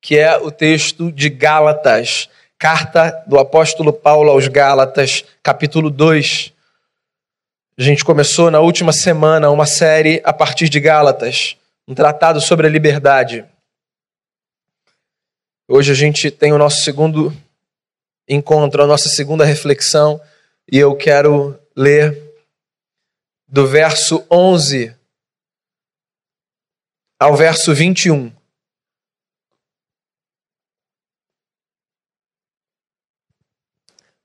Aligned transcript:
que 0.00 0.18
é 0.18 0.36
o 0.36 0.50
texto 0.50 1.12
de 1.12 1.28
Gálatas, 1.28 2.28
carta 2.58 3.22
do 3.28 3.38
apóstolo 3.38 3.92
Paulo 3.92 4.30
aos 4.30 4.48
Gálatas, 4.48 5.24
capítulo 5.40 5.88
2. 5.88 6.52
A 7.78 7.82
gente 7.82 8.04
começou 8.04 8.50
na 8.50 8.58
última 8.58 8.92
semana 8.92 9.50
uma 9.50 9.66
série 9.66 10.20
a 10.24 10.32
partir 10.32 10.68
de 10.68 10.80
Gálatas, 10.80 11.56
um 11.86 11.94
tratado 11.94 12.40
sobre 12.40 12.66
a 12.66 12.70
liberdade. 12.70 13.44
Hoje 15.68 15.92
a 15.92 15.94
gente 15.94 16.28
tem 16.28 16.52
o 16.52 16.58
nosso 16.58 16.82
segundo 16.82 17.32
encontro, 18.28 18.82
a 18.82 18.86
nossa 18.86 19.08
segunda 19.08 19.44
reflexão, 19.44 20.20
e 20.70 20.76
eu 20.76 20.96
quero 20.96 21.56
ler 21.76 22.20
do 23.46 23.64
verso 23.64 24.26
11 24.28 24.92
ao 27.18 27.36
verso 27.36 27.74
21. 27.74 28.34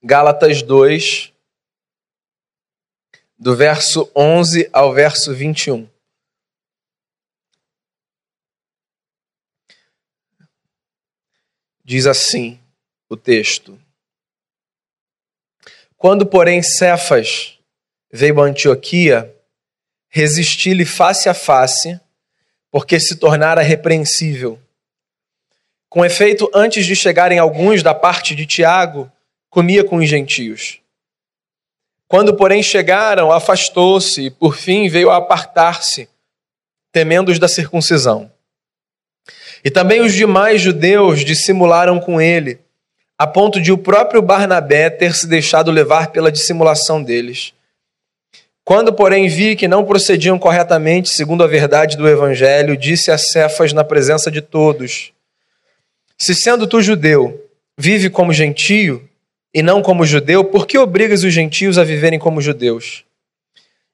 Gálatas 0.02 0.62
2, 0.62 1.34
do 3.38 3.56
verso 3.56 4.12
11 4.16 4.70
ao 4.74 4.94
verso 4.94 5.34
21. 5.34 5.90
Diz 11.84 12.06
assim 12.06 12.62
o 13.10 13.18
texto: 13.18 13.82
Quando, 15.98 16.26
porém, 16.26 16.62
Cefas 16.62 17.60
veio 18.12 18.40
a 18.42 18.46
Antioquia, 18.46 19.36
resisti-lhe 20.10 20.86
face 20.86 21.28
a 21.28 21.34
face, 21.34 22.00
porque 22.72 23.00
se 23.00 23.16
tornara 23.16 23.62
repreensível. 23.62 24.60
Com 25.90 26.06
efeito, 26.06 26.50
antes 26.54 26.86
de 26.86 26.96
chegarem 26.96 27.40
alguns 27.40 27.82
da 27.82 27.94
parte 27.94 28.36
de 28.36 28.46
Tiago, 28.46 29.12
comia 29.50 29.84
com 29.84 29.98
os 29.98 30.08
gentios. 30.08 30.80
Quando, 32.08 32.36
porém, 32.36 32.62
chegaram, 32.62 33.32
afastou-se 33.32 34.22
e, 34.22 34.32
por 34.32 34.56
fim, 34.56 34.88
veio 34.88 35.10
a 35.10 35.18
apartar-se, 35.18 36.10
temendo 36.92 37.30
os 37.32 37.40
da 37.40 37.48
circuncisão. 37.48 38.32
E 39.64 39.70
também 39.70 40.02
os 40.02 40.14
demais 40.14 40.62
judeus 40.62 41.24
dissimularam 41.26 42.00
com 42.00 42.22
ele, 42.22 42.60
a 43.18 43.28
ponto 43.28 43.60
de 43.60 43.72
o 43.72 43.78
próprio 43.78 44.22
Barnabé 44.22 44.90
ter 44.90 45.14
se 45.14 45.28
deixado 45.28 45.72
levar 45.72 46.12
pela 46.12 46.32
dissimulação 46.32 47.04
deles. 47.04 47.54
Quando, 48.70 48.94
porém, 48.94 49.28
vi 49.28 49.56
que 49.56 49.68
não 49.68 49.84
procediam 49.84 50.38
corretamente 50.38 51.10
segundo 51.10 51.44
a 51.44 51.48
verdade 51.48 51.98
do 51.98 52.08
evangelho, 52.08 52.78
disse 52.78 53.10
a 53.10 53.18
Cefas 53.18 53.74
na 53.74 53.84
presença 53.84 54.30
de 54.30 54.42
todos: 54.42 55.12
Se 56.16 56.36
sendo 56.36 56.68
tu 56.68 56.80
judeu, 56.80 57.50
vive 57.76 58.12
como 58.12 58.32
gentio 58.32 59.10
e 59.52 59.64
não 59.64 59.82
como 59.82 60.06
judeu, 60.06 60.44
por 60.44 60.68
que 60.68 60.78
obrigas 60.78 61.24
os 61.24 61.34
gentios 61.34 61.80
a 61.80 61.84
viverem 61.84 62.20
como 62.20 62.40
judeus? 62.40 63.04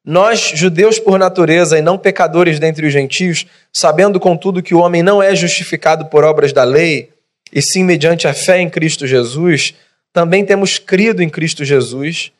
Nós, 0.03 0.51
judeus 0.53 0.99
por 0.99 1.17
natureza 1.17 1.79
e 1.79 1.81
não 1.81 1.97
pecadores 1.97 2.59
dentre 2.59 2.85
os 2.85 2.91
gentios, 2.91 3.45
sabendo 3.71 4.19
contudo 4.19 4.61
que 4.61 4.75
o 4.75 4.79
homem 4.79 5.01
não 5.01 5.23
é 5.23 5.33
justificado 5.33 6.07
por 6.07 6.25
obras 6.25 6.51
da 6.51 6.65
lei, 6.65 7.11
e 7.49 7.61
sim 7.61 7.85
mediante 7.85 8.27
a 8.27 8.33
fé 8.33 8.59
em 8.59 8.69
Cristo 8.69 9.07
Jesus, 9.07 9.73
também 10.11 10.43
temos 10.43 10.77
crido 10.77 11.23
em 11.23 11.29
Cristo 11.29 11.63
Jesus, 11.63 12.33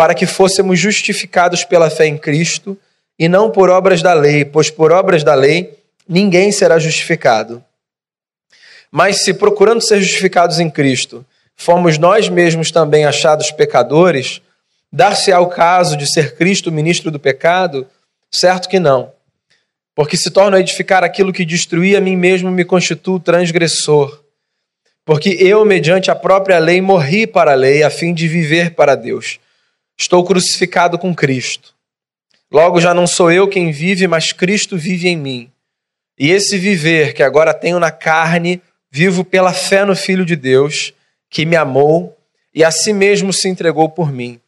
para 0.00 0.14
que 0.14 0.24
fôssemos 0.24 0.80
justificados 0.80 1.62
pela 1.62 1.90
fé 1.90 2.06
em 2.06 2.16
Cristo 2.16 2.74
e 3.18 3.28
não 3.28 3.50
por 3.50 3.68
obras 3.68 4.00
da 4.00 4.14
lei, 4.14 4.46
pois 4.46 4.70
por 4.70 4.92
obras 4.92 5.22
da 5.22 5.34
lei 5.34 5.78
ninguém 6.08 6.50
será 6.50 6.78
justificado. 6.78 7.62
Mas 8.90 9.22
se 9.24 9.34
procurando 9.34 9.82
ser 9.82 10.00
justificados 10.00 10.58
em 10.58 10.70
Cristo, 10.70 11.22
fomos 11.54 11.98
nós 11.98 12.30
mesmos 12.30 12.70
também 12.70 13.04
achados 13.04 13.50
pecadores, 13.50 14.40
Dar-se 14.90 15.30
ao 15.30 15.50
caso 15.50 15.98
de 15.98 16.10
ser 16.10 16.34
Cristo 16.34 16.72
ministro 16.72 17.10
do 17.10 17.20
pecado? 17.20 17.86
Certo 18.30 18.70
que 18.70 18.80
não. 18.80 19.12
Porque 19.94 20.16
se 20.16 20.30
torno 20.30 20.56
a 20.56 20.60
edificar 20.60 21.04
aquilo 21.04 21.30
que 21.30 21.44
destruía 21.44 21.98
a 21.98 22.00
mim 22.00 22.16
mesmo, 22.16 22.50
me 22.50 22.64
constituo 22.64 23.20
transgressor. 23.20 24.24
Porque 25.04 25.36
eu, 25.38 25.62
mediante 25.66 26.10
a 26.10 26.14
própria 26.14 26.58
lei, 26.58 26.80
morri 26.80 27.26
para 27.26 27.52
a 27.52 27.54
lei, 27.54 27.82
a 27.82 27.90
fim 27.90 28.14
de 28.14 28.26
viver 28.26 28.70
para 28.70 28.94
Deus. 28.94 29.38
Estou 30.00 30.24
crucificado 30.24 30.98
com 30.98 31.14
Cristo. 31.14 31.74
Logo 32.50 32.80
já 32.80 32.94
não 32.94 33.06
sou 33.06 33.30
eu 33.30 33.46
quem 33.46 33.70
vive, 33.70 34.08
mas 34.08 34.32
Cristo 34.32 34.78
vive 34.78 35.08
em 35.08 35.16
mim. 35.16 35.52
E 36.18 36.30
esse 36.30 36.56
viver 36.56 37.12
que 37.12 37.22
agora 37.22 37.52
tenho 37.52 37.78
na 37.78 37.90
carne, 37.90 38.62
vivo 38.90 39.22
pela 39.26 39.52
fé 39.52 39.84
no 39.84 39.94
Filho 39.94 40.24
de 40.24 40.36
Deus, 40.36 40.94
que 41.28 41.44
me 41.44 41.54
amou 41.54 42.16
e 42.54 42.64
a 42.64 42.70
si 42.70 42.94
mesmo 42.94 43.30
se 43.30 43.46
entregou 43.46 43.90
por 43.90 44.10
mim. 44.10 44.40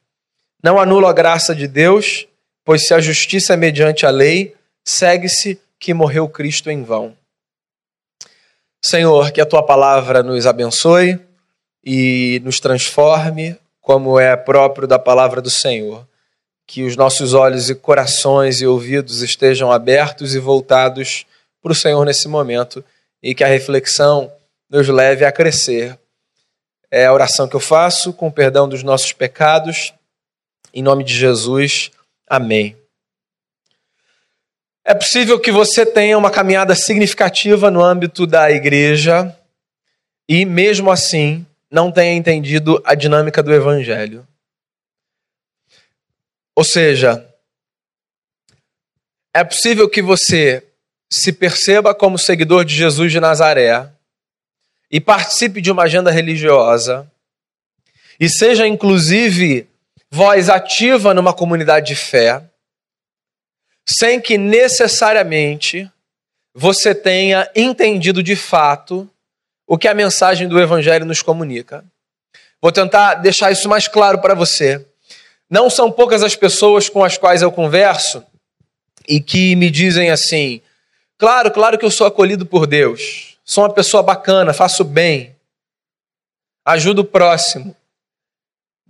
Não 0.65 0.81
anulo 0.81 1.07
a 1.07 1.13
graça 1.13 1.55
de 1.55 1.69
Deus, 1.69 2.27
pois 2.65 2.87
se 2.87 2.95
a 2.95 3.01
justiça 3.01 3.53
é 3.53 3.57
mediante 3.57 4.07
a 4.07 4.11
lei, 4.11 4.55
segue-se 4.83 5.61
que 5.79 5.93
morreu 5.93 6.31
Cristo 6.31 6.71
em 6.71 6.83
vão. 6.83 7.15
Senhor, 8.83 9.31
que 9.31 9.41
a 9.41 9.47
tua 9.47 9.63
palavra 9.63 10.23
nos 10.23 10.47
abençoe 10.47 11.21
e 11.85 12.41
nos 12.43 12.59
transforme, 12.59 13.59
como 13.83 14.19
é 14.19 14.35
próprio 14.37 14.89
da 14.89 14.99
palavra 14.99 15.43
do 15.43 15.51
Senhor. 15.51 16.09
Que 16.67 16.85
os 16.85 16.97
nossos 16.97 17.35
olhos 17.35 17.69
e 17.69 17.75
corações 17.75 18.63
e 18.63 18.67
ouvidos 18.67 19.21
estejam 19.21 19.71
abertos 19.71 20.35
e 20.35 20.39
voltados 20.39 21.27
para 21.61 21.73
o 21.73 21.75
Senhor 21.75 22.03
nesse 22.07 22.29
momento 22.29 22.83
e 23.23 23.35
que 23.35 23.45
a 23.45 23.49
reflexão 23.49 24.33
nos 24.71 24.89
leve 24.89 25.27
a 25.27 25.31
crescer. 25.31 25.99
É 26.91 27.05
a 27.05 27.13
oração 27.13 27.47
que 27.47 27.57
eu 27.57 27.61
faço 27.61 28.13
com 28.15 28.29
o 28.29 28.33
perdão 28.33 28.67
dos 28.67 28.83
nossos 28.83 29.13
pecados 29.13 29.93
em 30.75 30.83
nome 30.83 31.05
de 31.05 31.15
Jesus, 31.15 31.91
amém. 32.27 32.75
É 34.85 34.95
possível 34.95 35.39
que 35.39 35.53
você 35.53 35.85
tenha 35.85 36.17
uma 36.17 36.31
caminhada 36.31 36.75
significativa 36.75 37.71
no 37.71 37.83
âmbito 37.85 38.27
da 38.27 38.51
igreja 38.51 39.37
e, 40.27 40.47
mesmo 40.47 40.91
assim, 40.91 41.47
não 41.73 41.91
tenha 41.91 42.13
entendido 42.13 42.83
a 42.85 42.95
dinâmica 42.95 43.43
do 43.43 43.53
evangelho. 43.53 44.29
Ou 46.55 46.63
seja, 46.63 47.27
é 49.33 49.43
possível 49.43 49.89
que 49.89 50.03
você 50.03 50.63
se 51.11 51.33
perceba 51.33 51.95
como 51.95 52.19
seguidor 52.19 52.67
de 52.67 52.75
Jesus 52.75 53.11
de 53.11 53.19
Nazaré 53.19 53.91
e 54.91 55.01
participe 55.01 55.63
de 55.63 55.71
uma 55.71 55.85
agenda 55.85 56.11
religiosa 56.11 57.11
e 58.21 58.29
seja, 58.29 58.67
inclusive, 58.67 59.67
voz 60.11 60.51
ativa 60.51 61.15
numa 61.15 61.33
comunidade 61.33 61.87
de 61.87 61.97
fé, 61.97 62.43
sem 63.87 64.21
que 64.21 64.37
necessariamente 64.37 65.91
você 66.55 66.95
tenha 66.95 67.51
entendido 67.57 68.23
de 68.23 68.37
fato 68.37 69.11
o 69.67 69.79
que 69.79 69.89
a 69.89 69.95
mensagem 69.95 70.49
do 70.49 70.61
Evangelho 70.61 71.05
nos 71.05 71.23
comunica. 71.23 71.85
Vou 72.61 72.71
tentar 72.71 73.15
deixar 73.15 73.51
isso 73.51 73.69
mais 73.69 73.89
claro 73.89 74.21
para 74.21 74.35
você. 74.35 74.87
Não 75.49 75.69
são 75.69 75.91
poucas 75.91 76.23
as 76.23 76.37
pessoas 76.37 76.89
com 76.89 77.05
as 77.05 77.17
quais 77.17 77.43
eu 77.43 77.51
converso 77.51 78.25
e 79.09 79.21
que 79.21 79.57
me 79.57 79.71
dizem 79.71 80.11
assim: 80.11 80.61
claro, 81.19 81.51
claro 81.51 81.79
que 81.79 81.85
eu 81.85 81.91
sou 81.91 82.07
acolhido 82.07 82.47
por 82.47 82.67
Deus, 82.67 83.37
sou 83.45 83.65
uma 83.65 83.73
pessoa 83.73 84.03
bacana, 84.03 84.53
faço 84.53 84.85
bem, 84.85 85.37
ajudo 86.65 87.01
o 87.01 87.05
próximo 87.05 87.77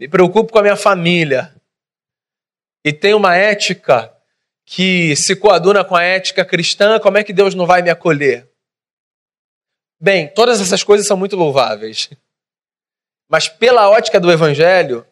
me 0.02 0.08
preocupo 0.08 0.52
com 0.52 0.58
a 0.58 0.62
minha 0.62 0.76
família 0.76 1.54
e 2.84 2.92
tenho 2.92 3.16
uma 3.16 3.36
ética 3.36 4.12
que 4.64 5.14
se 5.14 5.36
coaduna 5.36 5.84
com 5.84 5.94
a 5.94 6.02
ética 6.02 6.44
cristã, 6.44 6.98
como 6.98 7.18
é 7.18 7.22
que 7.22 7.32
Deus 7.32 7.54
não 7.54 7.66
vai 7.66 7.82
me 7.82 7.90
acolher? 7.90 8.48
Bem, 10.02 10.26
todas 10.26 10.60
essas 10.60 10.82
coisas 10.82 11.06
são 11.06 11.16
muito 11.16 11.36
louváveis. 11.36 12.10
Mas 13.30 13.48
pela 13.48 13.88
ótica 13.88 14.18
do 14.18 14.32
evangelho, 14.32 15.06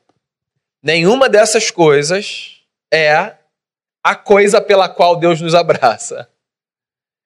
nenhuma 0.82 1.28
dessas 1.28 1.70
coisas 1.70 2.60
é 2.92 3.34
a 4.02 4.16
coisa 4.16 4.60
pela 4.60 4.88
qual 4.88 5.14
Deus 5.14 5.40
nos 5.40 5.54
abraça. 5.54 6.28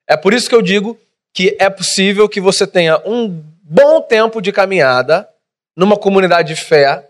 É 0.06 0.14
por 0.14 0.34
isso 0.34 0.46
que 0.46 0.54
eu 0.54 0.60
digo 0.60 1.00
que 1.32 1.56
é 1.58 1.70
possível 1.70 2.28
que 2.28 2.38
você 2.38 2.66
tenha 2.66 3.00
um 3.08 3.28
bom 3.62 4.02
tempo 4.02 4.42
de 4.42 4.52
caminhada 4.52 5.26
numa 5.74 5.96
comunidade 5.96 6.54
de 6.54 6.60
fé 6.60 7.08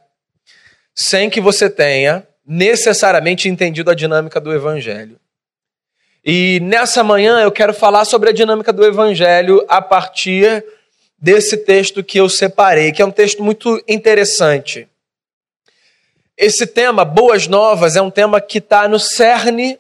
sem 0.95 1.29
que 1.29 1.41
você 1.41 1.69
tenha 1.69 2.25
necessariamente 2.47 3.49
entendido 3.49 3.91
a 3.91 3.95
dinâmica 3.95 4.41
do 4.41 4.55
Evangelho. 4.55 5.19
E 6.25 6.59
nessa 6.61 7.05
manhã 7.05 7.41
eu 7.41 7.53
quero 7.53 7.75
falar 7.75 8.07
sobre 8.07 8.31
a 8.31 8.33
dinâmica 8.33 8.73
do 8.73 8.83
Evangelho 8.83 9.63
a 9.69 9.83
partir 9.83 10.65
desse 11.19 11.59
texto 11.59 12.03
que 12.03 12.19
eu 12.19 12.31
separei, 12.31 12.93
que 12.93 13.03
é 13.03 13.05
um 13.05 13.11
texto 13.11 13.43
muito 13.43 13.83
interessante. 13.87 14.89
Esse 16.35 16.67
tema, 16.67 17.05
Boas 17.05 17.47
Novas, 17.47 17.95
é 17.95 18.01
um 18.01 18.11
tema 18.11 18.41
que 18.41 18.57
está 18.57 18.89
no 18.89 18.99
cerne 18.99 19.79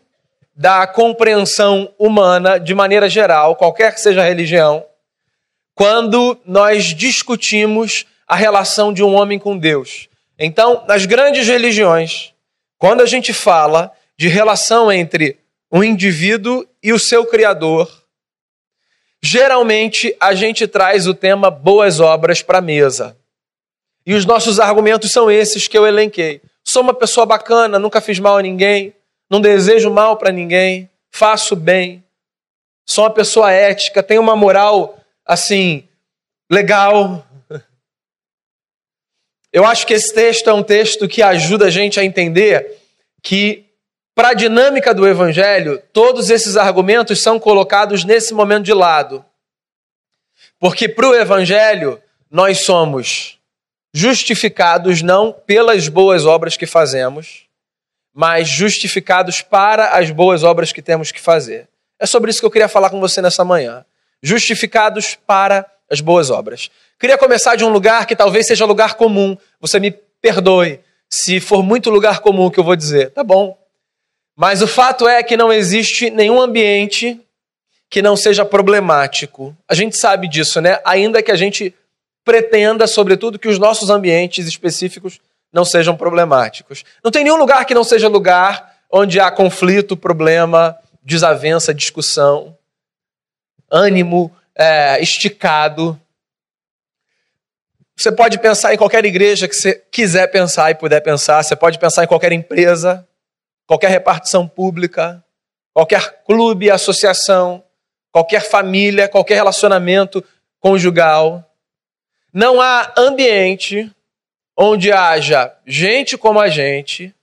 da 0.54 0.86
compreensão 0.86 1.90
humana 1.98 2.60
de 2.60 2.74
maneira 2.74 3.08
geral, 3.08 3.56
qualquer 3.56 3.94
que 3.94 4.00
seja 4.00 4.20
a 4.20 4.26
religião, 4.26 4.84
quando 5.74 6.38
nós 6.44 6.94
discutimos 6.94 8.04
a 8.28 8.36
relação 8.36 8.92
de 8.92 9.02
um 9.02 9.14
homem 9.14 9.38
com 9.38 9.56
Deus. 9.56 10.08
Então, 10.38 10.84
nas 10.86 11.06
grandes 11.06 11.48
religiões, 11.48 12.34
quando 12.78 13.00
a 13.00 13.06
gente 13.06 13.32
fala 13.32 13.90
de 14.16 14.28
relação 14.28 14.92
entre 14.92 15.38
um 15.74 15.82
indivíduo 15.82 16.64
e 16.80 16.92
o 16.92 17.00
seu 17.00 17.26
Criador, 17.26 17.90
geralmente 19.20 20.14
a 20.20 20.32
gente 20.32 20.68
traz 20.68 21.08
o 21.08 21.12
tema 21.12 21.50
boas 21.50 21.98
obras 21.98 22.40
para 22.40 22.58
a 22.58 22.62
mesa. 22.62 23.16
E 24.06 24.14
os 24.14 24.24
nossos 24.24 24.60
argumentos 24.60 25.10
são 25.10 25.28
esses 25.28 25.66
que 25.66 25.76
eu 25.76 25.84
elenquei. 25.84 26.40
Sou 26.62 26.80
uma 26.80 26.94
pessoa 26.94 27.26
bacana, 27.26 27.76
nunca 27.76 28.00
fiz 28.00 28.20
mal 28.20 28.36
a 28.36 28.42
ninguém, 28.42 28.94
não 29.28 29.40
desejo 29.40 29.90
mal 29.90 30.16
para 30.16 30.30
ninguém, 30.30 30.88
faço 31.10 31.56
bem, 31.56 32.04
sou 32.86 33.02
uma 33.02 33.10
pessoa 33.10 33.50
ética, 33.50 34.00
tenho 34.00 34.20
uma 34.20 34.36
moral 34.36 34.96
assim, 35.26 35.88
legal. 36.48 37.26
Eu 39.52 39.64
acho 39.64 39.84
que 39.88 39.94
esse 39.94 40.14
texto 40.14 40.48
é 40.48 40.52
um 40.52 40.62
texto 40.62 41.08
que 41.08 41.20
ajuda 41.20 41.66
a 41.66 41.70
gente 41.70 41.98
a 41.98 42.04
entender 42.04 42.78
que, 43.20 43.63
para 44.14 44.28
a 44.28 44.34
dinâmica 44.34 44.94
do 44.94 45.06
evangelho, 45.06 45.82
todos 45.92 46.30
esses 46.30 46.56
argumentos 46.56 47.20
são 47.20 47.38
colocados 47.38 48.04
nesse 48.04 48.32
momento 48.32 48.64
de 48.64 48.72
lado. 48.72 49.24
Porque 50.58 50.88
para 50.88 51.08
o 51.08 51.14
evangelho, 51.14 52.00
nós 52.30 52.64
somos 52.64 53.38
justificados 53.92 55.02
não 55.02 55.32
pelas 55.32 55.88
boas 55.88 56.26
obras 56.26 56.56
que 56.56 56.66
fazemos, 56.66 57.46
mas 58.12 58.48
justificados 58.48 59.42
para 59.42 59.90
as 59.90 60.10
boas 60.10 60.42
obras 60.42 60.72
que 60.72 60.82
temos 60.82 61.10
que 61.10 61.20
fazer. 61.20 61.68
É 61.98 62.06
sobre 62.06 62.30
isso 62.30 62.40
que 62.40 62.46
eu 62.46 62.50
queria 62.50 62.68
falar 62.68 62.90
com 62.90 63.00
você 63.00 63.20
nessa 63.20 63.44
manhã 63.44 63.84
justificados 64.24 65.14
para 65.26 65.66
as 65.90 66.00
boas 66.00 66.30
obras. 66.30 66.70
Queria 66.98 67.18
começar 67.18 67.56
de 67.56 67.64
um 67.64 67.68
lugar 67.68 68.06
que 68.06 68.16
talvez 68.16 68.46
seja 68.46 68.64
lugar 68.64 68.94
comum. 68.94 69.36
Você 69.60 69.78
me 69.78 69.90
perdoe 70.22 70.80
se 71.10 71.40
for 71.40 71.62
muito 71.62 71.90
lugar 71.90 72.20
comum 72.20 72.50
que 72.50 72.58
eu 72.58 72.64
vou 72.64 72.74
dizer. 72.74 73.10
Tá 73.10 73.22
bom. 73.22 73.56
Mas 74.36 74.62
o 74.62 74.66
fato 74.66 75.08
é 75.08 75.22
que 75.22 75.36
não 75.36 75.52
existe 75.52 76.10
nenhum 76.10 76.40
ambiente 76.40 77.20
que 77.88 78.02
não 78.02 78.16
seja 78.16 78.44
problemático. 78.44 79.56
A 79.68 79.74
gente 79.74 79.96
sabe 79.96 80.28
disso, 80.28 80.60
né? 80.60 80.80
Ainda 80.84 81.22
que 81.22 81.30
a 81.30 81.36
gente 81.36 81.74
pretenda, 82.24 82.86
sobretudo, 82.86 83.38
que 83.38 83.48
os 83.48 83.58
nossos 83.58 83.90
ambientes 83.90 84.46
específicos 84.46 85.20
não 85.52 85.64
sejam 85.64 85.96
problemáticos. 85.96 86.84
Não 87.04 87.10
tem 87.10 87.22
nenhum 87.22 87.36
lugar 87.36 87.64
que 87.64 87.74
não 87.74 87.84
seja 87.84 88.08
lugar 88.08 88.74
onde 88.90 89.20
há 89.20 89.30
conflito, 89.30 89.96
problema, 89.96 90.76
desavença, 91.02 91.72
discussão 91.72 92.56
ânimo 93.70 94.34
é, 94.54 95.00
esticado. 95.02 96.00
Você 97.96 98.12
pode 98.12 98.38
pensar 98.38 98.72
em 98.74 98.76
qualquer 98.76 99.04
igreja 99.04 99.48
que 99.48 99.54
você 99.54 99.74
quiser 99.90 100.28
pensar 100.28 100.70
e 100.70 100.74
puder 100.74 101.00
pensar. 101.00 101.42
Você 101.42 101.56
pode 101.56 101.78
pensar 101.78 102.04
em 102.04 102.06
qualquer 102.06 102.32
empresa, 102.32 103.06
qualquer 103.66 103.88
repartição 103.88 104.46
pública, 104.46 105.24
qualquer 105.72 106.22
clube, 106.24 106.70
associação, 106.70 107.64
qualquer 108.12 108.42
família, 108.42 109.08
qualquer 109.08 109.34
relacionamento 109.34 110.22
conjugal. 110.60 111.50
Não 112.32 112.60
há 112.60 112.92
ambiente 112.96 113.90
onde 114.56 114.92
haja 114.92 115.52
gente 115.66 116.16
como 116.16 116.40
a 116.40 116.48
gente 116.48 117.14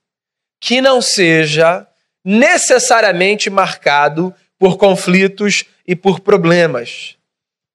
que 0.60 0.82
não 0.82 1.02
seja 1.02 1.88
necessariamente 2.24 3.50
marcado 3.50 4.34
por 4.60 4.78
conflitos 4.78 5.66
e 5.88 5.96
por 5.96 6.20
problemas. 6.20 7.16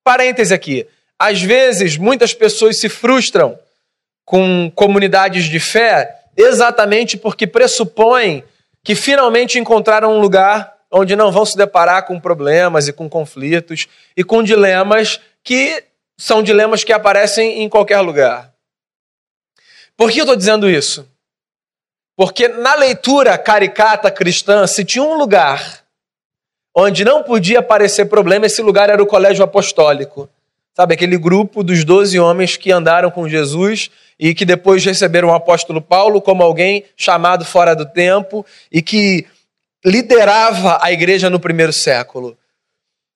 Parêntese 0.05 0.55
aqui. 0.55 0.87
Às 1.19 1.43
vezes, 1.43 1.97
muitas 1.97 2.33
pessoas 2.33 2.79
se 2.79 2.89
frustram 2.89 3.59
com 4.25 4.71
comunidades 4.75 5.45
de 5.45 5.59
fé 5.59 6.17
exatamente 6.37 7.17
porque 7.17 7.47
pressupõem 7.47 8.45
que 8.87 8.95
finalmente 8.95 9.59
encontraram 9.59 10.17
um 10.17 10.21
lugar 10.21 10.77
onde 10.93 11.17
não 11.17 11.33
vão 11.33 11.45
se 11.45 11.57
deparar 11.57 12.07
com 12.07 12.21
problemas 12.21 12.87
e 12.87 12.93
com 12.93 13.09
conflitos 13.09 13.89
e 14.17 14.23
com 14.23 14.45
dilemas 14.45 15.21
que 15.43 15.83
são 16.17 16.41
dilemas 16.41 16.85
que 16.85 16.93
aparecem 16.93 17.65
em 17.65 17.69
qualquer 17.69 17.99
lugar. 17.99 18.55
Por 19.97 20.13
que 20.13 20.21
eu 20.21 20.23
estou 20.23 20.37
dizendo 20.37 20.71
isso? 20.71 21.05
Porque 22.17 22.47
na 22.47 22.77
leitura 22.77 23.37
caricata 23.37 24.09
cristã, 24.09 24.69
se 24.69 24.85
tinha 24.85 25.03
um 25.03 25.19
lugar 25.19 25.83
onde 26.73 27.05
não 27.05 27.25
podia 27.25 27.59
aparecer 27.59 28.05
problema, 28.05 28.47
esse 28.47 28.63
lugar 28.63 28.89
era 28.89 29.03
o 29.03 29.07
colégio 29.07 29.43
apostólico. 29.43 30.31
Sabe, 30.77 30.93
aquele 30.93 31.17
grupo 31.17 31.65
dos 31.65 31.85
doze 31.87 32.21
homens 32.21 32.59
que 32.59 32.71
andaram 32.71 33.11
com 33.11 33.27
Jesus 33.27 33.91
e 34.21 34.35
que 34.35 34.45
depois 34.45 34.85
receberam 34.85 35.29
o 35.29 35.35
apóstolo 35.35 35.81
Paulo 35.81 36.21
como 36.21 36.43
alguém 36.43 36.85
chamado 36.95 37.47
fora 37.47 37.75
do 37.75 37.87
tempo 37.87 38.45
e 38.71 38.83
que 38.83 39.27
liderava 39.83 40.79
a 40.83 40.93
igreja 40.93 41.31
no 41.31 41.41
primeiro 41.41 41.73
século. 41.73 42.37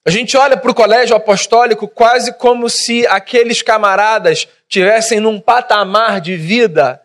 A 0.06 0.10
gente 0.10 0.38
olha 0.38 0.56
para 0.56 0.70
o 0.70 0.74
colégio 0.74 1.14
apostólico 1.14 1.86
quase 1.86 2.32
como 2.32 2.70
se 2.70 3.06
aqueles 3.08 3.60
camaradas 3.60 4.48
tivessem 4.66 5.20
num 5.20 5.38
patamar 5.38 6.18
de 6.18 6.36
vida 6.36 6.98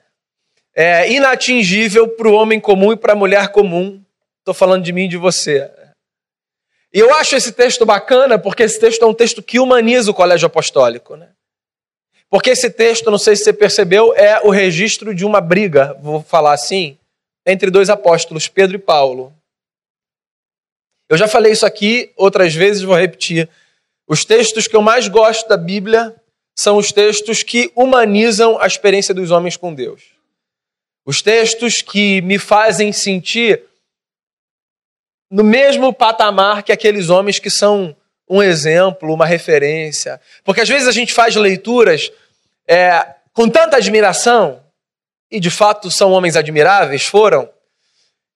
é, 0.73 1.11
inatingível 1.11 2.07
para 2.07 2.29
o 2.29 2.33
homem 2.33 2.61
comum 2.61 2.93
e 2.93 2.97
para 2.97 3.11
a 3.11 3.17
mulher 3.17 3.49
comum. 3.49 4.01
Estou 4.39 4.53
falando 4.53 4.85
de 4.85 4.93
mim 4.93 5.03
e 5.03 5.09
de 5.09 5.17
você. 5.17 5.69
E 6.95 6.99
eu 6.99 7.13
acho 7.13 7.35
esse 7.35 7.51
texto 7.51 7.85
bacana 7.85 8.39
porque 8.39 8.63
esse 8.63 8.79
texto 8.79 9.03
é 9.03 9.05
um 9.05 9.13
texto 9.13 9.43
que 9.43 9.59
humaniza 9.59 10.09
o 10.09 10.13
colégio 10.13 10.47
apostólico. 10.47 11.17
Né? 11.17 11.27
Porque 12.29 12.51
esse 12.51 12.69
texto, 12.69 13.11
não 13.11 13.17
sei 13.17 13.35
se 13.35 13.43
você 13.43 13.51
percebeu, 13.51 14.15
é 14.15 14.39
o 14.41 14.49
registro 14.49 15.13
de 15.13 15.25
uma 15.25 15.41
briga, 15.41 15.93
vou 16.01 16.23
falar 16.23 16.53
assim, 16.53 16.97
entre 17.45 17.69
dois 17.69 17.89
apóstolos, 17.89 18.47
Pedro 18.47 18.77
e 18.77 18.79
Paulo. 18.79 19.33
Eu 21.09 21.17
já 21.17 21.27
falei 21.27 21.51
isso 21.51 21.65
aqui 21.65 22.13
outras 22.15 22.55
vezes, 22.55 22.81
vou 22.81 22.95
repetir. 22.95 23.49
Os 24.07 24.23
textos 24.23 24.65
que 24.65 24.75
eu 24.77 24.81
mais 24.81 25.09
gosto 25.09 25.49
da 25.49 25.57
Bíblia 25.57 26.15
são 26.57 26.77
os 26.77 26.93
textos 26.93 27.43
que 27.43 27.69
humanizam 27.75 28.57
a 28.57 28.65
experiência 28.65 29.13
dos 29.13 29.31
homens 29.31 29.57
com 29.57 29.73
Deus. 29.73 30.01
Os 31.05 31.21
textos 31.21 31.81
que 31.81 32.21
me 32.21 32.39
fazem 32.39 32.93
sentir 32.93 33.63
no 35.35 35.43
mesmo 35.43 35.91
patamar 35.91 36.63
que 36.63 36.71
aqueles 36.71 37.09
homens 37.09 37.39
que 37.39 37.49
são 37.49 37.93
um 38.27 38.41
exemplo, 38.41 39.13
uma 39.13 39.25
referência. 39.25 40.17
Porque 40.45 40.61
às 40.61 40.69
vezes 40.69 40.87
a 40.87 40.93
gente 40.93 41.13
faz 41.13 41.35
leituras 41.35 42.09
é, 42.65 43.05
com 43.33 43.49
tanta 43.49 43.75
admiração, 43.75 44.61
e 45.29 45.37
de 45.37 45.51
fato 45.51 45.91
são 45.91 46.13
homens 46.13 46.37
admiráveis, 46.37 47.05
foram, 47.05 47.49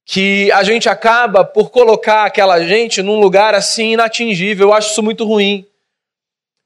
que 0.04 0.52
a 0.52 0.62
gente 0.62 0.90
acaba 0.90 1.46
por 1.46 1.70
colocar 1.70 2.26
aquela 2.26 2.62
gente 2.66 3.02
num 3.02 3.18
lugar 3.18 3.56
assim 3.56 3.94
inatingível. 3.94 4.68
Eu 4.68 4.74
acho 4.74 4.92
isso 4.92 5.02
muito 5.02 5.24
ruim. 5.24 5.66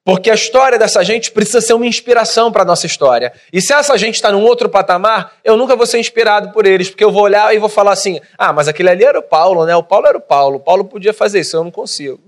Porque 0.05 0.29
a 0.29 0.33
história 0.33 0.77
dessa 0.77 1.01
gente 1.01 1.31
precisa 1.31 1.61
ser 1.61 1.73
uma 1.73 1.85
inspiração 1.87 2.51
para 2.51 2.63
a 2.63 2.65
nossa 2.65 2.85
história. 2.85 3.31
E 3.53 3.61
se 3.61 3.73
essa 3.73 3.97
gente 3.97 4.15
está 4.15 4.31
num 4.31 4.43
outro 4.43 4.67
patamar, 4.67 5.37
eu 5.43 5.55
nunca 5.55 5.77
vou 5.77 5.85
ser 5.85 5.97
inspirado 5.97 6.51
por 6.51 6.65
eles, 6.65 6.89
porque 6.89 7.03
eu 7.03 7.11
vou 7.11 7.23
olhar 7.23 7.55
e 7.55 7.59
vou 7.59 7.69
falar 7.69 7.93
assim: 7.93 8.19
ah, 8.37 8.51
mas 8.51 8.67
aquele 8.67 8.89
ali 8.89 9.05
era 9.05 9.17
o 9.19 9.23
Paulo, 9.23 9.65
né? 9.65 9.73
O 9.75 9.83
Paulo 9.83 10.07
era 10.07 10.17
o 10.17 10.21
Paulo. 10.21 10.57
O 10.57 10.59
Paulo 10.59 10.83
podia 10.83 11.13
fazer 11.13 11.39
isso, 11.39 11.55
eu 11.55 11.63
não 11.63 11.71
consigo. 11.71 12.19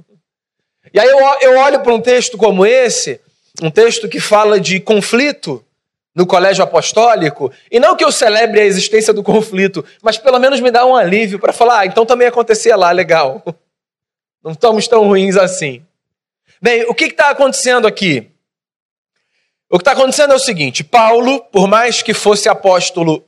E 0.94 1.00
aí 1.00 1.08
eu, 1.08 1.20
eu 1.42 1.60
olho 1.60 1.82
para 1.82 1.94
um 1.94 2.00
texto 2.00 2.38
como 2.38 2.66
esse, 2.66 3.20
um 3.62 3.70
texto 3.70 4.08
que 4.08 4.22
fala 4.22 4.58
de 4.58 4.80
conflito 4.80 5.62
no 6.16 6.26
colégio 6.26 6.64
apostólico, 6.64 7.52
e 7.70 7.78
não 7.78 7.98
que 7.98 8.06
eu 8.06 8.12
celebre 8.12 8.62
a 8.62 8.66
existência 8.66 9.14
do 9.14 9.22
conflito, 9.22 9.84
mas 10.02 10.18
pelo 10.18 10.40
menos 10.40 10.62
me 10.62 10.72
dá 10.72 10.86
um 10.86 10.96
alívio 10.96 11.40
para 11.40 11.52
falar: 11.52 11.80
ah, 11.80 11.86
então 11.86 12.06
também 12.06 12.28
acontecia 12.28 12.78
lá, 12.78 12.90
legal. 12.92 13.44
Não 14.42 14.52
estamos 14.52 14.88
tão 14.88 15.08
ruins 15.08 15.36
assim. 15.36 15.84
Bem, 16.66 16.84
o 16.90 16.96
que 16.96 17.06
está 17.06 17.30
acontecendo 17.30 17.86
aqui? 17.86 18.28
O 19.70 19.78
que 19.78 19.84
está 19.84 19.92
acontecendo 19.92 20.34
é 20.34 20.36
o 20.36 20.40
seguinte: 20.40 20.84
Paulo, 20.84 21.40
por 21.52 21.68
mais 21.68 22.02
que 22.02 22.12
fosse 22.12 22.50
apóstolo 22.50 23.24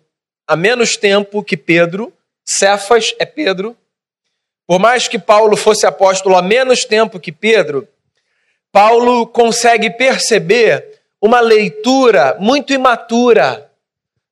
há 0.47 0.55
menos 0.55 0.97
tempo 0.97 1.43
que 1.43 1.55
Pedro, 1.55 2.11
Cefas 2.43 3.13
é 3.19 3.27
Pedro, 3.27 3.77
por 4.65 4.79
mais 4.79 5.07
que 5.07 5.19
Paulo 5.19 5.55
fosse 5.55 5.85
apóstolo 5.85 6.35
há 6.35 6.41
menos 6.41 6.83
tempo 6.83 7.19
que 7.19 7.31
Pedro, 7.31 7.87
Paulo 8.71 9.27
consegue 9.27 9.91
perceber 9.91 10.99
uma 11.21 11.39
leitura 11.39 12.35
muito 12.39 12.73
imatura 12.73 13.71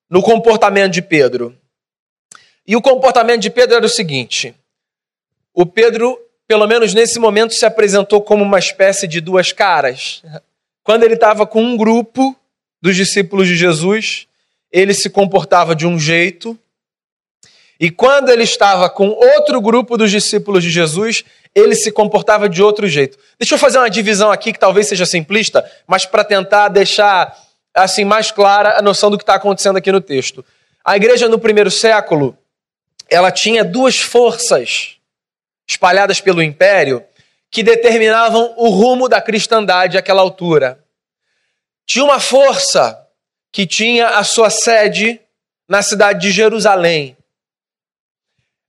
no 0.09 0.23
comportamento 0.23 0.93
de 0.93 1.03
Pedro. 1.03 1.55
E 2.65 2.75
o 2.75 2.81
comportamento 2.81 3.41
de 3.43 3.51
Pedro 3.51 3.75
era 3.75 3.85
o 3.85 3.87
seguinte: 3.87 4.55
o 5.53 5.63
Pedro 5.63 6.24
pelo 6.47 6.67
menos 6.67 6.93
nesse 6.93 7.19
momento, 7.19 7.53
se 7.53 7.65
apresentou 7.65 8.21
como 8.21 8.43
uma 8.43 8.59
espécie 8.59 9.07
de 9.07 9.19
duas 9.19 9.51
caras. 9.51 10.21
Quando 10.83 11.03
ele 11.03 11.15
estava 11.15 11.47
com 11.47 11.63
um 11.63 11.75
grupo 11.75 12.35
dos 12.81 12.95
discípulos 12.95 13.47
de 13.47 13.55
Jesus, 13.55 14.27
ele 14.71 14.93
se 14.93 15.09
comportava 15.09 15.75
de 15.75 15.87
um 15.87 15.97
jeito, 15.97 16.57
E 17.79 17.91
quando 17.91 18.29
ele 18.29 18.43
estava 18.43 18.89
com 18.89 19.09
outro 19.09 19.59
grupo 19.59 19.97
dos 19.97 20.09
discípulos 20.09 20.63
de 20.63 20.69
Jesus, 20.69 21.23
ele 21.53 21.75
se 21.75 21.91
comportava 21.91 22.47
de 22.47 22.63
outro 22.63 22.87
jeito. 22.87 23.17
Deixa 23.37 23.55
eu 23.55 23.59
fazer 23.59 23.77
uma 23.77 23.89
divisão 23.89 24.31
aqui 24.31 24.53
que 24.53 24.59
talvez 24.59 24.87
seja 24.87 25.05
simplista, 25.05 25.69
mas 25.85 26.05
para 26.05 26.23
tentar 26.23 26.69
deixar 26.69 27.37
assim 27.73 28.05
mais 28.05 28.31
clara 28.31 28.77
a 28.77 28.81
noção 28.81 29.11
do 29.11 29.17
que 29.17 29.23
está 29.23 29.35
acontecendo 29.35 29.77
aqui 29.77 29.91
no 29.91 29.99
texto. 29.99 30.43
A 30.83 30.95
igreja 30.95 31.27
no 31.27 31.37
primeiro 31.37 31.69
século, 31.69 32.37
ela 33.09 33.31
tinha 33.31 33.63
duas 33.63 33.99
forças 33.99 34.94
espalhadas 35.67 36.21
pelo 36.21 36.41
império 36.41 37.03
que 37.49 37.63
determinavam 37.63 38.53
o 38.57 38.69
rumo 38.69 39.07
da 39.07 39.21
cristandade 39.21 39.97
àquela 39.97 40.21
altura. 40.21 40.83
Tinha 41.85 42.03
uma 42.03 42.19
força 42.19 42.99
que 43.51 43.65
tinha 43.65 44.09
a 44.09 44.23
sua 44.23 44.49
sede 44.49 45.21
na 45.67 45.81
cidade 45.81 46.19
de 46.19 46.31
Jerusalém. 46.31 47.15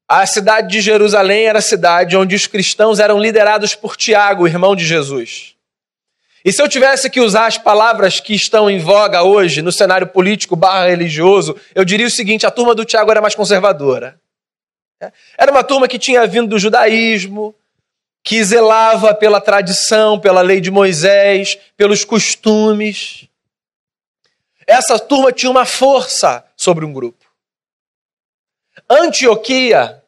A 0.09 0.25
cidade 0.25 0.69
de 0.69 0.81
Jerusalém 0.81 1.47
era 1.47 1.59
a 1.59 1.63
cidade 1.63 2.17
onde 2.17 2.37
os 2.37 2.47
cristãos 2.47 3.01
eram 3.01 3.19
liderados 3.19 3.75
por 3.75 3.97
Tiago, 3.97 4.47
irmão 4.47 4.77
de 4.77 4.87
Jesus. 4.87 5.57
E 6.45 6.53
se 6.53 6.63
eu 6.63 6.69
tivesse 6.69 7.11
que 7.11 7.21
usar 7.21 7.47
as 7.47 7.59
palavras 7.59 8.21
que 8.21 8.33
estão 8.33 8.71
em 8.71 8.79
voga 8.79 9.25
hoje 9.25 9.63
no 9.63 9.73
cenário 9.73 10.07
político 10.07 10.55
barra 10.55 10.87
religioso, 10.87 11.57
eu 11.75 11.85
diria 11.85 12.07
o 12.07 12.11
seguinte: 12.11 12.47
a 12.47 12.53
turma 12.53 12.73
do 12.73 12.85
Tiago 12.85 13.11
era 13.11 13.21
mais 13.21 13.35
conservadora. 13.35 14.21
Era 15.37 15.51
uma 15.51 15.63
turma 15.63 15.87
que 15.89 15.99
tinha 15.99 16.27
vindo 16.27 16.49
do 16.49 16.59
judaísmo, 16.59 17.55
que 18.23 18.43
zelava 18.43 19.15
pela 19.15 19.41
tradição, 19.41 20.19
pela 20.19 20.41
lei 20.41 20.61
de 20.61 20.71
Moisés, 20.71 21.59
pelos 21.77 22.05
costumes. 22.05 23.29
Essa 24.67 24.99
turma 24.99 25.33
tinha 25.33 25.51
uma 25.51 25.65
força 25.65 26.45
sobre 26.57 26.85
um 26.85 26.93
grupo. 26.93 27.25
Antioquia 28.89 30.03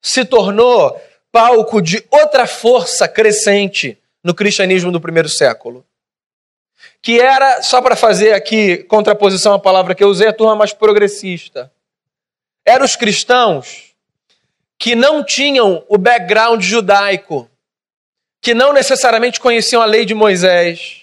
se 0.00 0.24
tornou 0.24 1.00
palco 1.30 1.82
de 1.82 2.04
outra 2.10 2.46
força 2.46 3.06
crescente 3.06 3.98
no 4.22 4.34
cristianismo 4.34 4.90
do 4.90 5.00
primeiro 5.00 5.28
século. 5.28 5.84
Que 7.02 7.20
era, 7.20 7.62
só 7.62 7.82
para 7.82 7.96
fazer 7.96 8.32
aqui 8.32 8.78
contraposição 8.84 9.52
à 9.52 9.58
palavra 9.58 9.94
que 9.94 10.02
eu 10.02 10.08
usei, 10.08 10.28
a 10.28 10.32
turma 10.32 10.56
mais 10.56 10.72
progressista. 10.72 11.70
Eram 12.64 12.84
os 12.84 12.96
cristãos 12.96 13.87
que 14.78 14.94
não 14.94 15.24
tinham 15.24 15.84
o 15.88 15.98
background 15.98 16.62
judaico, 16.62 17.50
que 18.40 18.54
não 18.54 18.72
necessariamente 18.72 19.40
conheciam 19.40 19.82
a 19.82 19.86
lei 19.86 20.04
de 20.04 20.14
Moisés, 20.14 21.02